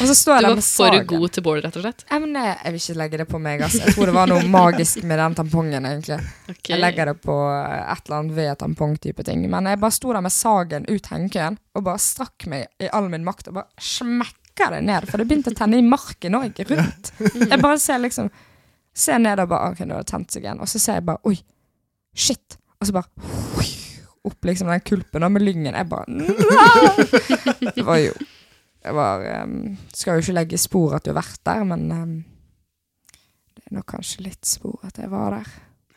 [0.00, 1.06] Og så står jeg Du der var med for sagen.
[1.10, 2.04] god til bål, rett og slett.
[2.06, 3.80] Jeg, mener, jeg, jeg vil ikke legge det på meg, altså.
[3.82, 6.18] Jeg tror det var noe magisk med den tampongen, egentlig.
[6.52, 6.74] Okay.
[6.74, 9.42] Jeg legger det på et eller annet ved tampong-type ting.
[9.52, 13.10] Men jeg bare sto der med sagen ut hengekøyen og bare strakk meg i all
[13.12, 16.62] min makt og bare smekka det ned, for det begynte å tenne i marken òg,
[16.70, 17.12] rundt.
[17.20, 18.30] Jeg bare ser liksom
[19.00, 20.58] Ser ned og bare OK, nå har det tent seg igjen.
[20.60, 21.36] Og så ser jeg bare Oi,
[22.16, 22.56] shit.
[22.80, 23.08] Og så bare
[24.30, 25.76] opp liksom den kulpen og med lyngen.
[25.76, 26.06] Jeg bare!
[27.76, 28.12] Det var jo
[28.80, 32.14] Det var um, Skal jo ikke legge spor at du har vært der, men um,
[33.56, 35.48] det er nok kanskje litt spor at jeg var der.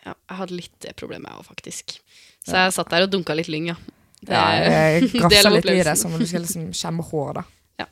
[0.03, 1.93] Ja, jeg hadde litt det problemet, jeg òg, faktisk.
[2.43, 3.77] Så jeg satt der og dunka litt lyng, ja.
[4.19, 7.43] Det, Ja, jeg grafsa litt i det, som om du skal liksom skjemme hår, da.
[7.83, 7.87] Ja.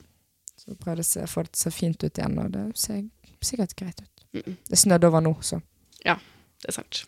[0.60, 2.99] Så prøvde jeg å få det så fint ut igjen, og det ser
[3.47, 4.25] sikkert greit ut.
[4.36, 5.62] Mm, mm, Det snødde over nå, så.
[6.62, 7.00] Det er sant.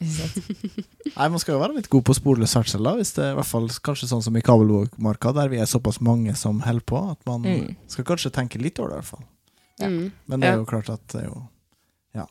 [1.17, 3.37] Nei, Man skal jo være litt god på sporløs ferdsel, da, hvis det er i
[3.37, 7.01] hvert fall kanskje sånn som i Kabelvågmarka, der vi er såpass mange som holder på,
[7.13, 7.75] at man Mm.
[7.87, 9.25] skal kanskje tenke litt over det, i hvert fall.
[9.79, 9.87] Ja.
[9.89, 10.11] Mm.
[10.27, 11.43] Men det er jo klart at det er jo
[12.15, 12.25] Ja.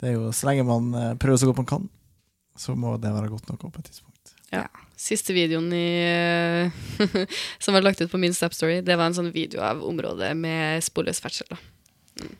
[0.00, 1.88] Det er jo Så lenge man eh, prøver så godt man kan,
[2.56, 4.34] så må det være godt nok på et tidspunkt.
[4.52, 4.66] Ja.
[4.98, 6.70] Siste videoen i,
[7.62, 10.82] som var lagt ut på min Snapstory, det var en sånn video av området med
[10.82, 11.46] sporløs ferdsel.
[11.52, 11.58] da.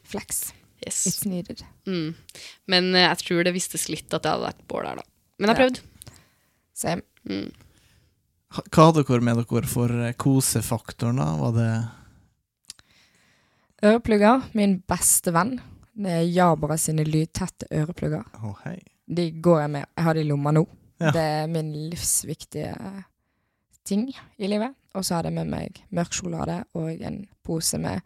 [0.09, 0.53] Flex.
[0.87, 1.07] Yes.
[1.11, 1.63] It's needed.
[1.87, 2.15] Mm.
[2.71, 5.07] Men eh, jeg tror det vistes litt at det hadde vært bål her, da.
[5.39, 5.69] Men jeg har Ja.
[5.69, 5.81] prøvd.
[6.79, 7.03] Same.
[7.29, 7.49] Mm.
[8.73, 11.33] Hva hadde dere med dere for eh, kosefaktoren, da?
[11.43, 11.71] Var det
[13.85, 15.59] Øreplugger, min beste venn.
[15.99, 18.25] Det er Jabra sine lydtette øreplugger.
[18.43, 18.79] Å, hei.
[19.07, 19.87] De går jeg med.
[19.97, 20.65] Jeg har de i lomma nå.
[20.99, 21.13] Ja.
[21.15, 22.73] Det er min livsviktige
[23.87, 24.75] ting i livet.
[24.99, 28.03] Og så hadde jeg med meg mørk sjokolade og en pose med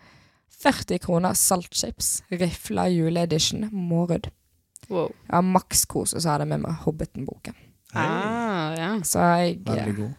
[0.62, 2.22] 40 kroner saltchips.
[2.30, 3.68] Rifla juleedition.
[3.72, 4.30] Mårud.
[4.88, 5.12] Wow.
[5.28, 7.54] Ja, har makskos, Og så hadde jeg med meg Hobbiten-boken.
[7.94, 8.90] Ah, ja.
[9.04, 10.12] Så jeg Veldig god.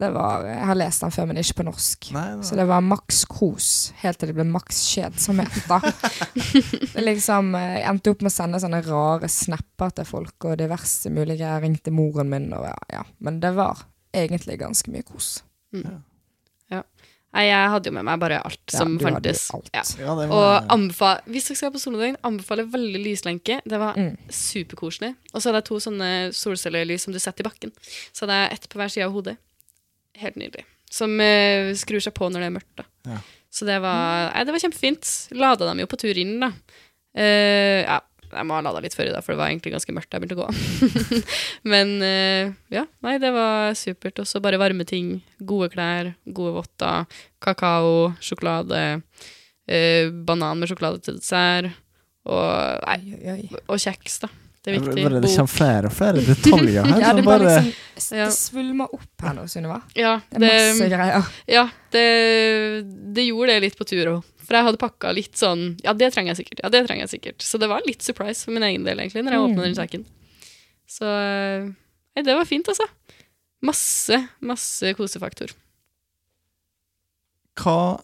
[0.00, 2.10] det var, Jeg har lest den før, men ikke på norsk.
[2.12, 3.68] Nei, det Så det var maks kos,
[4.02, 5.56] helt til det ble maks kjedsomhet.
[5.72, 5.80] da.
[7.00, 11.10] Liksom, eh, jeg endte opp med å sende sånne rare snapper til folk og diverse
[11.12, 13.04] mulige Jeg ringte moren min, og ja, ja.
[13.18, 15.38] Men det var egentlig ganske mye kos.
[17.36, 19.42] Nei, jeg hadde jo med meg bare alt Ja, som du hadde jo fantes.
[19.54, 19.68] alt.
[19.76, 19.82] Ja.
[20.06, 23.58] ja, det Og var anbefa hvis dere skal på soledøgn anbefaler veldig lyslenke.
[23.68, 24.14] Det var Mm.
[24.32, 25.12] superkoselig.
[25.34, 27.72] Og så hadde jeg to sånne solcellelys som du setter i bakken.
[28.12, 29.36] Så hadde jeg ett på hver side av hodet.
[30.16, 30.64] Helt nydelig.
[30.90, 32.74] Som uh, skrur seg på når det er mørkt.
[32.80, 32.84] da.
[33.12, 33.18] Ja.
[33.52, 35.12] Så det var, nei, det var kjempefint.
[35.36, 36.50] Lada dem jo på tur inn, da.
[37.16, 38.00] Uh, ja,
[38.36, 40.18] jeg må ha lada litt før i dag, for det var egentlig ganske mørkt da
[40.18, 41.22] jeg begynte å gå.
[41.72, 44.20] Men eh, ja, nei, det var supert.
[44.22, 45.16] Og så bare varme ting.
[45.40, 48.82] Gode klær, gode votter, kakao, sjokolade,
[49.68, 51.72] eh, banan med sjokolade til dessert,
[52.26, 54.32] og, nei, og kjeks, da.
[54.66, 55.02] Det er viktig.
[55.06, 57.00] bare, det kommer flere og flere detaljer her.
[57.04, 57.60] Ja, det bare bare,
[57.94, 58.24] liksom Ja.
[58.26, 59.76] Det svulmer opp her nå, Sunniva.
[59.94, 61.28] Ja, Det er masse greier.
[61.46, 61.62] ja
[61.94, 62.02] det,
[63.14, 64.24] det gjorde det litt på tur òg.
[64.46, 66.60] For jeg hadde pakka litt sånn Ja, det trenger jeg sikkert.
[66.64, 67.42] Ja, det trenger jeg sikkert.
[67.46, 69.54] Så det var litt surprise for min egen del, egentlig, når jeg Mm.
[69.54, 70.04] åpna den sekken.
[70.90, 71.06] Så
[72.16, 72.86] Nei, det var fint, altså.
[73.62, 75.50] Masse, masse kosefaktor.
[77.56, 78.00] Hva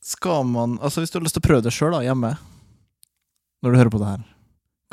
[0.00, 2.36] skal man Altså, hvis du har lyst til å prøve det sjøl hjemme,
[3.64, 4.24] når du hører på det her,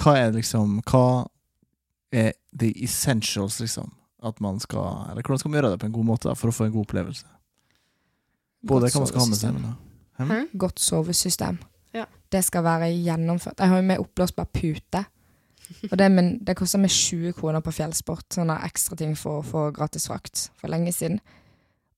[0.01, 1.27] hva er liksom Hva
[2.13, 3.91] er the essentials, liksom?
[4.23, 6.49] At man skal Eller hvordan skal man gjøre det på en god måte da, for
[6.49, 7.25] å få en god opplevelse?
[8.63, 9.55] Både hva man skal ha med seg.
[9.57, 10.23] Men, da.
[10.23, 10.45] Hm?
[10.57, 11.57] Godt sovesystem.
[11.93, 12.05] Ja.
[12.31, 13.59] Det skal være gjennomført.
[13.59, 15.03] Jeg har jo med oppblåsbar pute.
[15.89, 19.45] Og det, min, det koster meg 20 kroner på Fjellsport, sånne ekstra ting for å
[19.47, 21.19] få gratis frakt for lenge siden.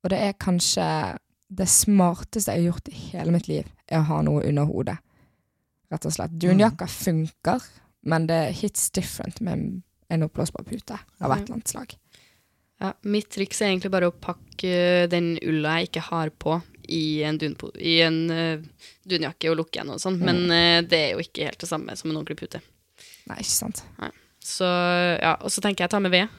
[0.04, 0.86] Og det er kanskje
[1.56, 4.98] det smarteste jeg har gjort i hele mitt liv, er å ha noe under hodet.
[5.94, 6.34] Rett og slett.
[6.42, 7.66] Dunjakka funker,
[8.06, 9.82] men det hits different med
[10.14, 11.96] en oppblåsbar pute av et eller annet slag.
[12.84, 16.60] Ja, mitt triks er egentlig bare å pakke den ulla jeg ikke har på,
[16.92, 20.20] i en, dunpo, i en uh, dunjakke og lukke igjen og sånn.
[20.22, 22.62] Men uh, det er jo ikke helt det samme som en ordentlig pute.
[23.26, 23.82] Nei, ikke sant.
[24.46, 26.30] Så ja, Og så tenker jeg ta med ved.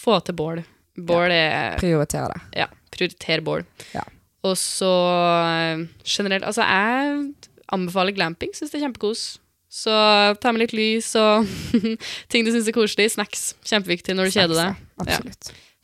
[0.00, 0.62] Få til bål.
[1.00, 2.40] Bål er Prioritere det.
[2.62, 3.64] Ja, prioriter bål.
[3.94, 4.04] Ja.
[4.46, 8.54] Og så eh, generelt Altså, jeg anbefaler glamping.
[8.56, 9.24] Syns det er kjempekos.
[9.70, 9.94] Så
[10.42, 11.46] ta med litt lys og
[12.32, 13.12] ting du syns er koselig.
[13.14, 13.52] Snacks.
[13.62, 14.80] Kjempeviktig når du kjeder deg.
[15.06, 15.18] Ja.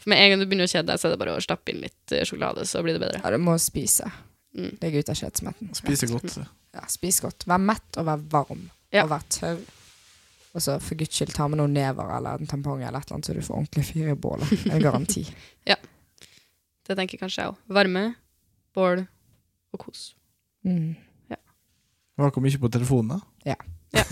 [0.02, 1.70] For med en gang du begynner å kjede deg, så er det bare å stappe
[1.70, 3.22] inn litt eh, sjokolade, så blir det bedre.
[3.22, 4.10] Ja, du må spise.
[4.58, 4.72] Mm.
[4.82, 5.70] Legge ut av kjedsomheten.
[5.78, 6.36] Spise godt.
[6.74, 7.46] Ja, spis godt.
[7.46, 8.66] Vær mett og vær varm.
[8.90, 9.06] Ja.
[9.06, 9.62] Og vær tørr.
[10.56, 13.20] Og så for guds skyld ta med noen never eller en tampong eller et eller
[13.20, 14.54] annet, så du får ordentlig fyr i bålet.
[14.66, 15.26] En garanti.
[15.70, 15.78] ja.
[16.86, 17.64] Det tenker kanskje jeg òg.
[17.76, 18.06] Varme,
[18.74, 19.06] bål
[19.76, 20.08] og kos.
[20.66, 20.96] Mm.
[22.16, 23.52] Var dere mye på telefonen, da?
[23.52, 23.56] Ja.
[23.96, 24.04] Ja.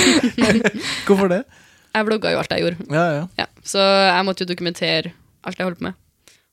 [1.06, 1.42] Hvorfor det?
[1.90, 3.24] Jeg vlogga jo alt jeg gjorde, Ja, ja.
[3.42, 3.46] ja.
[3.66, 5.12] så jeg måtte jo dokumentere
[5.46, 5.98] alt jeg holdt på med.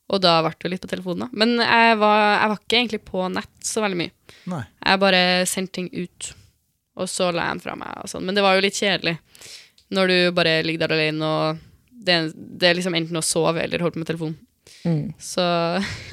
[0.08, 1.28] Og da ble det jo litt på telefonen, da.
[1.36, 4.12] Men jeg var, jeg var ikke egentlig på nett så veldig mye.
[4.48, 4.62] Nei.
[4.88, 6.30] Jeg bare sendte ting ut,
[6.98, 7.92] og så la jeg den fra meg.
[8.02, 8.24] og sånn.
[8.26, 9.18] Men det var jo litt kjedelig
[9.94, 11.60] når du bare ligger der alene, og
[12.08, 14.38] det, det er liksom enten å sove eller holde på med telefonen.
[14.88, 15.04] Mm.
[15.20, 15.44] Så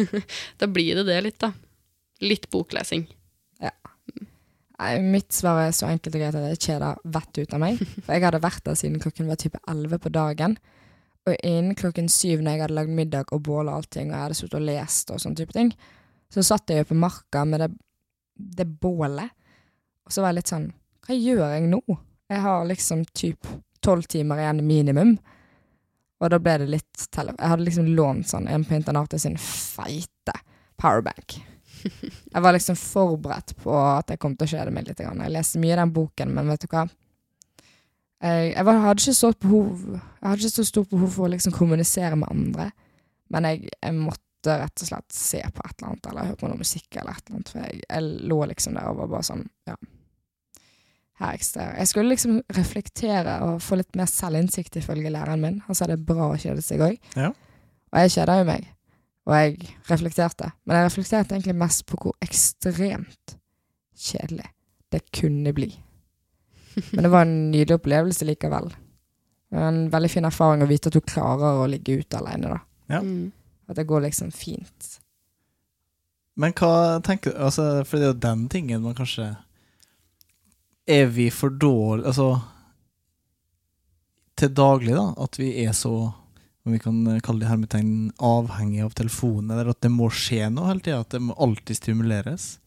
[0.60, 1.54] da blir det det litt, da.
[2.23, 3.08] Litt boklesing.
[4.75, 7.83] Nei, Mitt svar er så enkelt og greit at jeg kjeder vettet ut av meg.
[8.01, 10.57] For jeg hadde vært der siden klokken var type 11 på dagen.
[11.25, 14.25] Og innen klokken syv når jeg hadde lagd middag og bål og allting, og jeg
[14.25, 15.71] hadde sittet og lest og sånne type ting,
[16.33, 17.69] så satt jeg jo på marka med det,
[18.35, 19.31] det bålet.
[20.05, 20.67] Og så var jeg litt sånn
[21.05, 21.81] Hva gjør jeg nå?
[22.29, 23.49] Jeg har liksom typ
[23.85, 25.15] tolv timer igjen minimum.
[26.21, 30.35] Og da ble det litt Jeg hadde liksom lånt sånn en på internatet sin feite
[30.81, 31.39] powerbank.
[31.86, 35.02] Jeg var liksom forberedt på at jeg kom til å kjede meg litt.
[35.04, 36.86] Jeg leste mye i den boken, men vet du hva?
[38.26, 41.34] Jeg, jeg var, hadde ikke så behov Jeg hadde ikke så stort behov for å
[41.34, 42.69] liksom kommunisere med andre.
[43.34, 46.50] Men jeg, jeg måtte rett og slett se på et eller annet, eller høre på
[46.50, 47.52] noe musikk eller et eller annet.
[47.52, 49.78] For jeg, jeg lå liksom der og var bare sånn, ja.
[51.15, 55.62] Jeg skulle liksom reflektere og få litt mer selvinnsikt, ifølge læreren min.
[55.67, 56.98] Han sa det er bra å kjede seg òg.
[57.15, 57.30] Ja.
[57.93, 58.67] Og jeg kjeda jo meg.
[59.25, 60.51] Og jeg reflekterte.
[60.65, 63.38] Men jeg reflekterte egentlig mest på hvor ekstremt
[63.95, 64.49] kjedelig
[64.93, 65.71] det kunne bli.
[66.91, 68.69] Men det var en nydelig opplevelse likevel.
[69.55, 72.59] En veldig fin erfaring å vite at du klarer å ligge ute alene, da.
[72.91, 73.01] Ja.
[73.01, 73.31] Mm.
[73.69, 74.99] At det går liksom fint.
[76.35, 79.29] Men hva tenker du altså, For det er jo den tingen man kanskje
[80.91, 82.25] Er vi for dårlige Altså
[84.35, 85.95] Til daglig, da, at vi er så
[86.65, 90.67] om vi kan kalle det hermetegn avhengig av telefonen, eller at det må skje noe
[90.71, 90.99] hele tida?
[91.06, 92.58] At det må alltid stimuleres?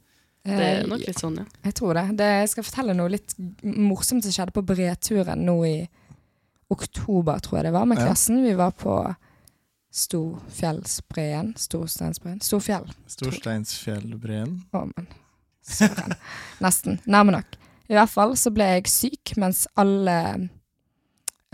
[0.46, 1.44] Det er Eh, nok litt sånn, ja.
[1.64, 2.04] Jeg tror det.
[2.16, 2.28] det.
[2.40, 5.88] Jeg skal fortelle noe litt morsomt som skjedde på breturen nå i
[6.70, 8.06] oktober, tror jeg det var, med Ja.
[8.06, 8.42] klassen.
[8.44, 8.94] Vi var på
[9.90, 11.54] Storfjellsbreen.
[11.56, 12.40] Storsteinsbreen.
[12.40, 12.86] Storfjell.
[13.08, 14.62] Storsteinsfjellbreen.
[14.74, 15.06] Å, men
[15.64, 16.14] søren.
[16.60, 16.98] Nesten.
[17.06, 17.56] Nærme nok.
[17.88, 20.48] I hvert fall så ble jeg syk mens alle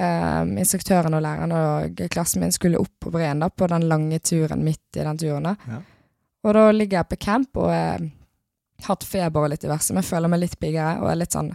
[0.00, 4.20] eh, instruktøren og læreren og klassen min skulle opp på breen da, på den lange
[4.24, 5.50] turen midt i den turen.
[5.50, 5.57] da.
[5.68, 5.80] Ja.
[6.44, 8.04] Og da ligger jeg på camp og har
[8.88, 11.54] hatt feber og litt diverse, men jeg føler meg litt piggere og er litt sånn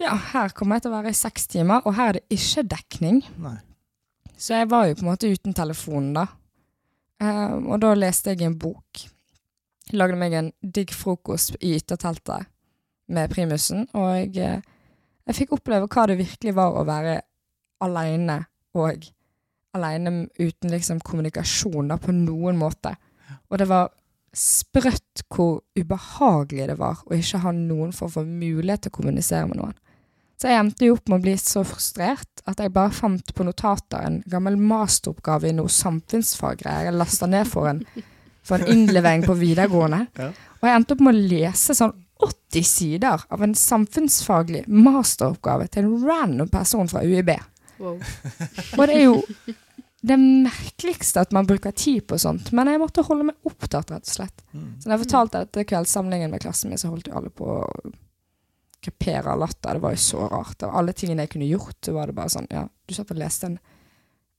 [0.00, 2.66] Ja, her kommer jeg til å være i seks timer, og her er det ikke
[2.68, 3.22] dekning.
[3.40, 3.56] Nei.
[4.36, 6.26] Så jeg var jo på en måte uten telefonen, da.
[7.16, 9.06] Um, og da leste jeg en bok.
[9.96, 12.50] Lagde meg en digg frokost i ytterteltet
[13.08, 14.60] med primusen, og jeg, eh,
[15.26, 17.18] jeg fikk oppleve hva det virkelig var å være
[17.84, 18.40] aleine,
[18.78, 19.06] og
[19.76, 22.94] aleine uten liksom kommunikasjon da, på noen måte.
[23.50, 23.90] Og det var
[24.36, 29.48] sprøtt hvor ubehagelig det var å ikke ha noen form for mulighet til å kommunisere
[29.48, 29.76] med noen.
[30.36, 33.44] Så jeg endte jo opp med å bli så frustrert at jeg bare fant på
[33.46, 37.80] notater en gammel masteroppgave i noe samfunnsfaggreier jeg lasta ned for en,
[38.44, 40.02] for en innlevering på videregående.
[40.60, 45.84] Og jeg endte opp med å lese sånn 80 sider av en samfunnsfaglig masteroppgave til
[45.84, 47.34] en random person fra UiB.
[47.78, 48.00] Wow.
[48.78, 49.20] Og det er jo
[50.06, 54.06] det merkeligste at man bruker tid på sånt, men jeg måtte holde meg opptatt, rett
[54.06, 54.44] og slett.
[54.52, 54.68] Mm.
[54.78, 57.62] Så da jeg fortalte dette kveldssamlingen med klassen min, så holdt jo alle på å
[58.86, 59.74] krepere av latter.
[59.74, 60.62] Det var jo så rart.
[60.62, 63.18] Av alle tingene jeg kunne gjort, så var det bare sånn Ja, du satt og
[63.18, 63.58] leste en,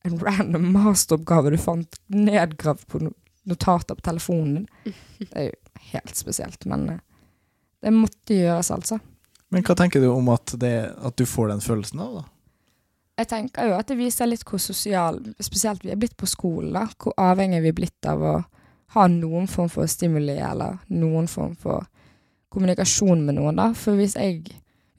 [0.08, 3.04] en random masteroppgave du fant nedgravd på
[3.48, 4.96] notater på telefonen din.
[5.20, 7.04] Det er jo helt spesielt, men eh,
[7.84, 8.98] det måtte gjøres, altså.
[9.54, 12.26] Men hva tenker du om at, det, at du får den følelsen av, da?
[13.18, 16.76] Jeg tenker jo at det viser litt hvor sosial, spesielt vi er blitt på skolen,
[16.76, 16.86] da.
[17.02, 18.34] Hvor avhengig vi er blitt av å
[18.96, 21.88] ha noen form for stimuli, eller noen form for
[22.54, 23.72] kommunikasjon med noen, da.
[23.78, 24.44] For hvis jeg,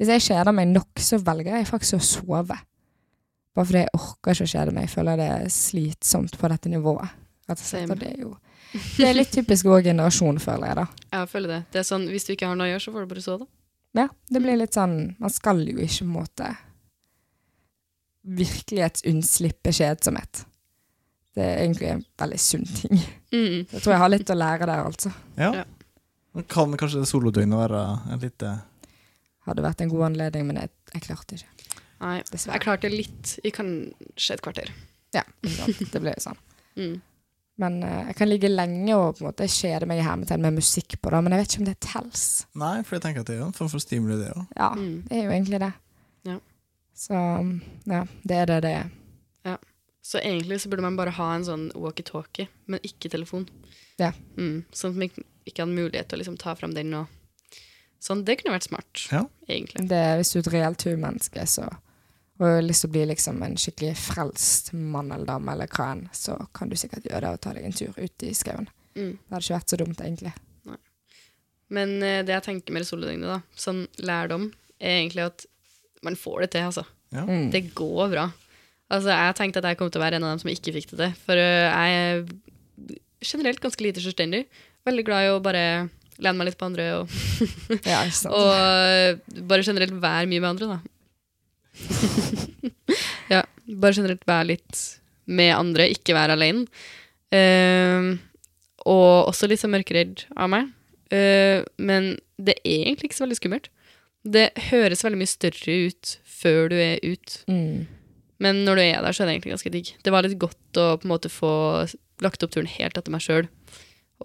[0.01, 2.59] hvis jeg kjeder meg nok, så velger jeg faktisk å sove.
[3.55, 4.89] Bare fordi jeg orker ikke å kjede meg.
[4.89, 7.15] Jeg føler det er slitsomt på dette nivået.
[7.57, 7.93] Same.
[7.95, 8.35] Og det er jo
[8.99, 10.87] Det er litt typisk vår generasjon, føler jeg, da.
[11.17, 11.61] Jeg føler det.
[11.73, 13.39] Det er sånn, Hvis du ikke har noe å gjøre, så får du bare sove.
[13.47, 14.03] da.
[14.03, 16.51] Ja, det blir litt sånn Man skal jo ikke på en måte
[18.29, 20.45] virkelighetsunnslippe kjedsomhet.
[21.35, 22.99] Det er egentlig en veldig sunn ting.
[23.33, 23.67] Mm.
[23.71, 25.11] Jeg tror jeg har litt å lære der, altså.
[25.39, 25.51] Ja.
[25.63, 26.43] Ja.
[26.51, 27.81] Kan kanskje solodøgnet være
[28.13, 28.53] en lite
[29.49, 31.77] Hadde vært en god anledning, men jeg, jeg klarte ikke.
[32.03, 32.59] Nei, Dessverre.
[32.59, 34.69] jeg klarte litt i kanskje et kvarter.
[35.17, 36.37] Ja, det ble jo sånn.
[36.77, 36.99] Mm.
[37.59, 40.55] Men eh, jeg kan ligge lenge og på en måte kjede meg i hermetegn med
[40.61, 42.27] musikk på det, men jeg vet ikke om det tels.
[42.55, 44.47] Nei, for jeg tenker at det er jo en form for stimuli, det òg.
[44.57, 45.03] Ja, Mm.
[45.09, 45.73] det er jo egentlig det.
[46.25, 46.39] Ja.
[46.95, 47.15] Så
[47.87, 48.89] ja, det er det det er.
[50.09, 53.47] Så egentlig så burde man bare ha en sånn walkietalkie, men ikke telefon.
[54.01, 54.13] Ja.
[54.39, 54.65] Mm.
[54.73, 57.07] Sånn at man ikke- ikke hadde mulighet til å liksom ta fram den og
[58.01, 59.25] Sånn, det kunne vært smart, Ja.
[59.49, 59.89] egentlig.
[59.89, 61.69] Det er hvis du er et reelt turmenneske, så
[62.39, 65.93] og har lyst til å bli liksom en skikkelig frelst mann eller dame, eller hva
[65.95, 68.69] enn, så kan du sikkert gjøre det og ta deg en tur ut i skauen.
[68.95, 69.15] Mm.
[69.17, 70.35] Det hadde ikke vært så dumt, egentlig.
[71.75, 74.49] Men eh, det jeg tenker med solodøgnet, da, sånn lærdom,
[74.79, 75.49] er egentlig at
[76.07, 76.87] man får det til, altså.
[77.13, 77.51] Mm.
[77.53, 78.29] Det går bra.
[78.89, 80.93] Altså, jeg tenkte at jeg kom til å være en av dem som ikke fikk
[80.95, 81.17] det til.
[81.27, 82.93] For uh, jeg er
[83.25, 84.45] generelt ganske lite selvstendig.
[84.89, 85.65] Veldig glad i å bare
[86.19, 87.19] lene meg litt på andre og,
[87.93, 88.01] Ja,
[88.39, 90.98] og eh, bare generelt være mye med andre, da.
[93.35, 93.43] ja,
[93.79, 94.81] bare generelt være litt
[95.29, 96.65] med andre, ikke være alene.
[97.29, 98.17] Uh,
[98.89, 100.71] og også litt så mørkeredd av meg.
[101.13, 103.71] Uh, men det er egentlig ikke så veldig skummelt.
[104.29, 107.45] Det høres veldig mye større ut før du er ute.
[107.51, 107.87] Mm.
[108.43, 109.95] Men når du er der, så er det egentlig ganske digg.
[110.05, 111.53] Det var litt godt å på en måte få
[112.23, 113.49] lagt opp turen helt etter meg sjøl.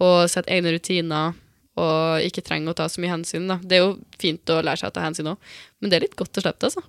[0.02, 1.38] Og sette egne rutiner,
[1.80, 3.48] og ikke trenge å ta så mye hensyn.
[3.50, 3.58] Da.
[3.62, 6.20] Det er jo fint å lære seg å ta hensyn òg, men det er litt
[6.20, 6.86] godt å slippe det, altså.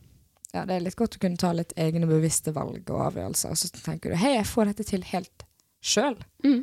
[0.54, 3.58] Ja, det er litt godt å kunne ta litt egne bevisste valg og avgjørelser, og
[3.58, 5.44] så tenker du hei, jeg får dette til helt
[5.82, 6.14] sjøl.
[6.46, 6.62] Mm.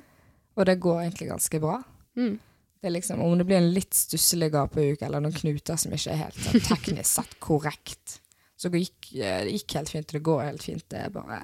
[0.55, 1.81] Og det går egentlig ganske bra.
[2.19, 2.37] Mm.
[2.81, 6.13] Det er liksom, Om det blir en litt stusslig gapeuke eller noen knuter som ikke
[6.15, 8.15] er helt sånn, teknisk sett korrekt,
[8.57, 10.87] så gikk, eh, det gikk helt fint, det går helt fint.
[10.89, 11.41] Det er bare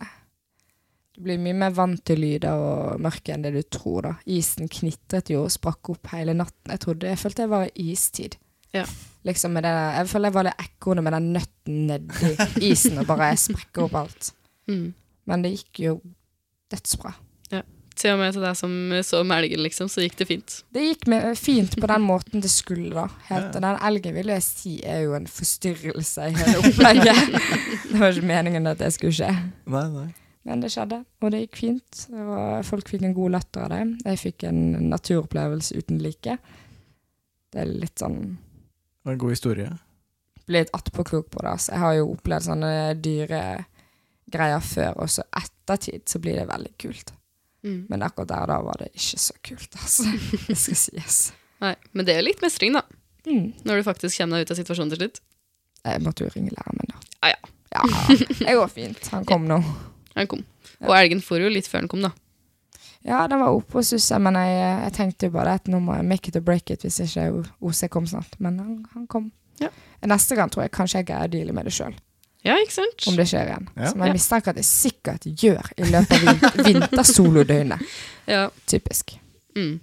[1.18, 4.12] Du blir mye mer vant til lyder og mørke enn det du tror, da.
[4.30, 6.70] Isen knitret jo og sprakk opp hele natten.
[6.70, 8.38] Jeg trodde, jeg følte jeg var i istid.
[8.76, 8.84] Ja.
[9.28, 12.34] Liksom med det, jeg føler jeg var det ekornet med den nøtten nedi
[12.72, 14.34] isen og bare sprekker opp alt.
[14.72, 14.92] Mm.
[15.28, 15.98] Men det gikk jo
[16.72, 17.14] dødsbra.
[17.98, 18.74] Til og med til deg som
[19.06, 20.56] så med elgen, liksom, så gikk det fint.
[20.74, 23.08] Det gikk med, fint på den måten det skulle, da.
[23.32, 23.64] Helt, Ja.
[23.64, 27.40] Den elgen vil jeg si er jo en forstyrrelse i hele opplegget.
[27.90, 29.32] det var ikke meningen at det skulle skje.
[29.66, 30.08] Nei, nei.
[30.48, 32.04] Men det skjedde, og det gikk fint.
[32.14, 33.82] Og folk fikk en god latter av det.
[34.06, 34.62] Jeg fikk en
[34.94, 36.38] naturopplevelse uten like.
[37.52, 38.38] Det er litt sånn
[39.08, 39.78] Det var en god historie.
[40.46, 41.48] Blir litt attpåklok på det.
[41.48, 41.72] Altså.
[41.72, 43.42] Jeg har jo opplevd sånne dyre
[44.28, 47.14] greier før, og så ettertid så blir det veldig kult.
[47.64, 47.86] Mm.
[47.88, 50.12] Men akkurat der da var det ikke så kult, altså.
[50.50, 51.22] Det skal sies.
[51.64, 52.84] Nei, men det er litt mestring, da.
[53.24, 53.54] Mm.
[53.64, 55.24] Når du faktisk kommer deg ut av situasjonen til slutt.
[55.88, 57.00] Jeg måtte jo ringe læreren min, da.
[57.22, 57.54] Ah, ja.
[57.78, 57.88] Ja,
[58.44, 59.08] det går fint.
[59.16, 59.62] Han kom nå.
[60.20, 60.44] Han kom.
[60.84, 62.12] Og elgen for jo litt før han kom, da.
[63.08, 65.96] Ja, den var oppe og sussa, men jeg, jeg tenkte jo bare at nå må
[65.96, 67.30] jeg make it or break it hvis ikke
[67.64, 68.34] OC kom snart.
[68.44, 69.30] Men han, han kom.
[69.62, 69.70] Ja.
[70.06, 71.96] Neste gang tror jeg kanskje jeg greier å deale med det sjøl,
[72.46, 73.08] Ja, ikke sant?
[73.10, 73.70] om det skjer igjen.
[73.76, 73.90] Ja.
[73.94, 74.14] Som jeg Ja.
[74.20, 77.80] mistenker at jeg sikkert gjør i løpet av vin vintersolodøgnet.
[78.28, 78.50] Ja.
[78.70, 79.16] Typisk.
[79.56, 79.80] Mm.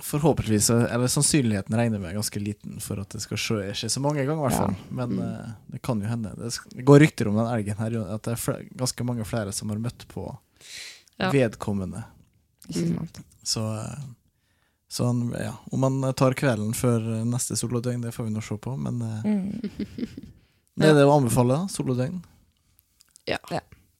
[0.00, 4.00] Forhåpentligvis, eller sannsynligheten regner med er ganske liten for at det skal skje, skje så
[4.00, 4.62] mange ganger, i hvert Ja.
[4.62, 4.76] fall.
[4.90, 5.18] Men Mm.
[5.26, 6.32] uh, det kan jo hende.
[6.38, 9.76] Det, går rykter om den elgen her, at det er ganske mange flere som har
[9.78, 10.24] møtt på
[11.18, 11.30] Ja.
[11.30, 12.04] vedkommende.
[12.70, 13.08] Ikke Mm.
[13.42, 14.02] Så, eh,
[14.90, 18.42] så han, ja, om han tar kvelden før eh, neste solodøgn, det får vi nå
[18.42, 18.76] se på.
[18.78, 19.70] Men eh, Mm.
[20.80, 22.22] det er det å anbefale, da, solodøgn.
[23.28, 23.38] Ja,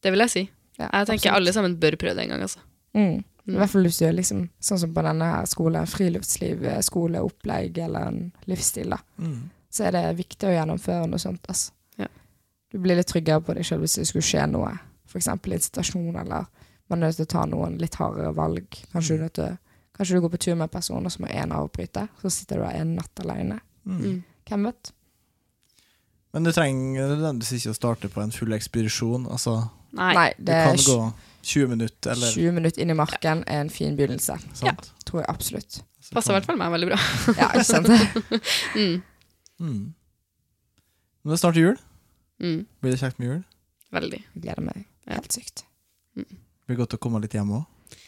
[0.02, 0.42] Det vil jeg si.
[0.78, 1.36] Ja, Jeg tenker absolutt.
[1.36, 2.60] alle sammen bør prøve det en gang, altså.
[2.94, 3.18] Mm.
[3.46, 3.56] I Mm.
[3.58, 7.78] hvert fall hvis du gjør liksom, sånn som på denne her skolen, friluftsliv, eh, skoleopplegg
[7.78, 8.98] eller en livsstil, da.
[9.18, 9.50] Mm.
[9.70, 11.44] så er det viktig å gjennomføre noe sånt.
[11.48, 11.70] Altså.
[11.98, 12.06] Ja.
[12.72, 14.72] Du blir litt tryggere på deg sjøl hvis det skulle skje noe,
[15.06, 15.26] f.eks.
[15.26, 16.46] i en situasjon, eller
[16.90, 18.78] man er nødt til å ta noen litt hardere valg.
[18.92, 19.58] Kanskje, du, nødt til,
[19.96, 22.06] kanskje du går på tur med en person, og så må en avbryte.
[22.22, 23.60] Så sitter du der en natt alene.
[23.84, 24.00] Mm.
[24.00, 24.16] Mm.
[24.50, 24.92] Hvem vet?
[26.34, 29.26] Men du trenger nødvendigvis ikke å starte på en full ekspedisjon.
[29.30, 29.56] Altså,
[29.98, 30.12] Nei.
[30.14, 30.98] Nei, det er kan gå
[31.50, 34.36] 20 minutter, eller 20 minutter inn i marken er en fin begynnelse.
[34.54, 34.90] sant?
[35.08, 35.80] Tror jeg absolutt.
[36.14, 36.98] Passer i hvert fall meg veldig bra.
[37.38, 37.90] Ja, ikke sant?
[38.78, 39.00] Mm.
[39.60, 39.80] Mm.
[41.20, 41.74] Men det er snart jul.
[42.40, 42.62] Mm.
[42.80, 43.40] Blir det kjekt med jul?
[43.92, 44.20] Veldig.
[44.22, 45.64] Jeg gleder meg helt sykt.
[46.70, 47.64] Blir godt å komme litt hjem òg.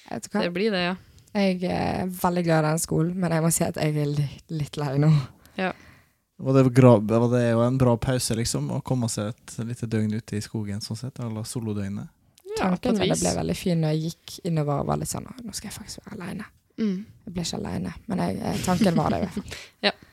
[0.06, 0.98] Det blir det, ja.
[1.32, 4.44] Jeg er veldig glad i den skolen, men jeg må si at jeg er litt,
[4.52, 5.08] litt lei nå.
[6.42, 8.70] Og det, var det jo en bra pause, liksom?
[8.76, 11.18] Å komme seg et lite døgn ute i skogen, sånn sett?
[11.22, 12.10] Eller solodøgnet?
[12.52, 15.24] ja Tanken et det ble veldig fin når jeg gikk innover og var litt sånn
[15.24, 16.48] Nå skal jeg faktisk være aleine.
[16.78, 16.98] Mm.
[17.26, 20.00] Jeg ble ikke aleine, men jeg, eh, tanken var det i hvert fall.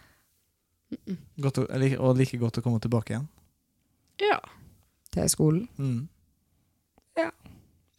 [0.90, 1.20] Mm.
[1.46, 1.64] Godt å,
[2.02, 3.28] og like godt å komme tilbake igjen.
[4.24, 4.40] Ja.
[5.14, 5.68] Til skolen.
[5.78, 6.08] Mm.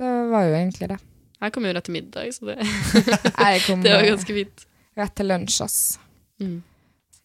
[0.01, 0.99] Det var jo egentlig det.
[1.41, 2.59] Jeg kom jo rett til middag, så det,
[3.85, 4.67] det var eh, ganske fint.
[4.97, 5.81] rett til lunsj, ass.
[6.41, 6.61] Mm.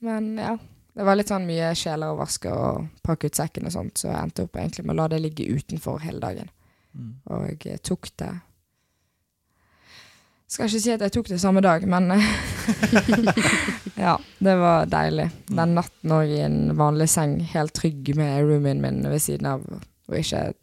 [0.03, 0.55] Men ja.
[0.95, 4.07] Det var litt sånn mye sjeler å vaske og pakke ut sekken og sånt, så
[4.07, 6.51] jeg endte opp egentlig med å la det ligge utenfor hele dagen.
[6.95, 7.09] Mm.
[7.35, 8.29] Og jeg tok det
[10.47, 12.13] Skal ikke si at jeg tok det samme dag, men
[14.05, 15.25] Ja, det var deilig.
[15.49, 19.65] Den natten òg i en vanlig seng, helt trygg med roomien min ved siden av,
[19.67, 20.59] og ikke et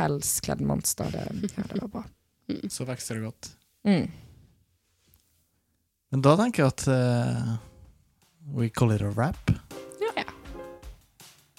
[0.00, 1.12] pelskledd monster.
[1.12, 2.04] Det, ja, det var bra.
[2.74, 3.50] Så vokser det godt.
[3.84, 4.10] Mm.
[6.10, 7.52] Men da tenker jeg at uh,
[8.56, 9.52] we call it a wrap.
[10.02, 10.24] Ja.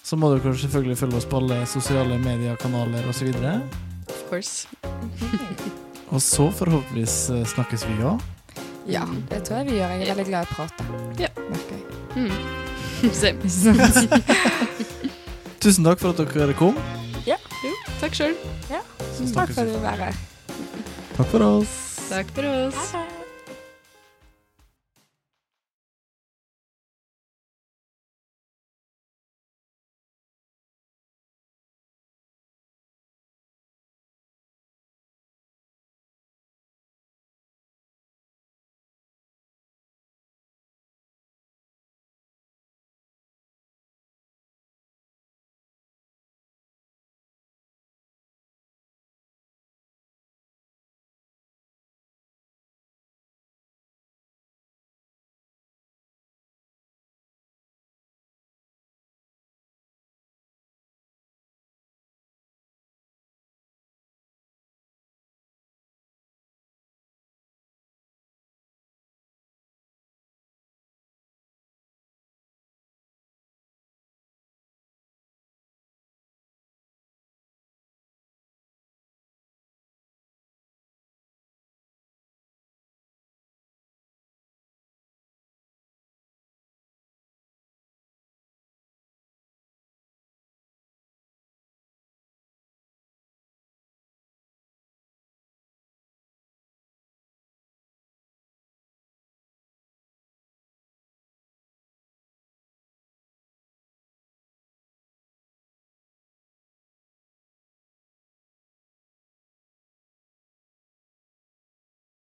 [0.02, 3.32] Så må dere selvfølgelig følge oss på alle sosiale medier, kanaler osv.
[3.32, 4.68] Of course.
[6.12, 8.20] Og så forhåpentligvis eh, snakkes vi òg.
[8.84, 9.94] Ja, det tror jeg vi gjør.
[9.96, 10.84] Jeg er veldig glad i å prate.
[11.22, 11.30] Ja.
[11.48, 11.84] Merker jeg.
[12.12, 12.32] Mm.
[13.22, 13.40] Same.
[15.62, 16.76] Tusen takk for at dere kom.
[18.02, 18.32] Takk sjøl.
[18.66, 18.82] Ja.
[19.30, 20.22] Takk for at du var her.
[21.14, 21.74] Takk for oss.
[22.10, 22.86] Takk for oss.
[22.90, 23.21] Hei, det.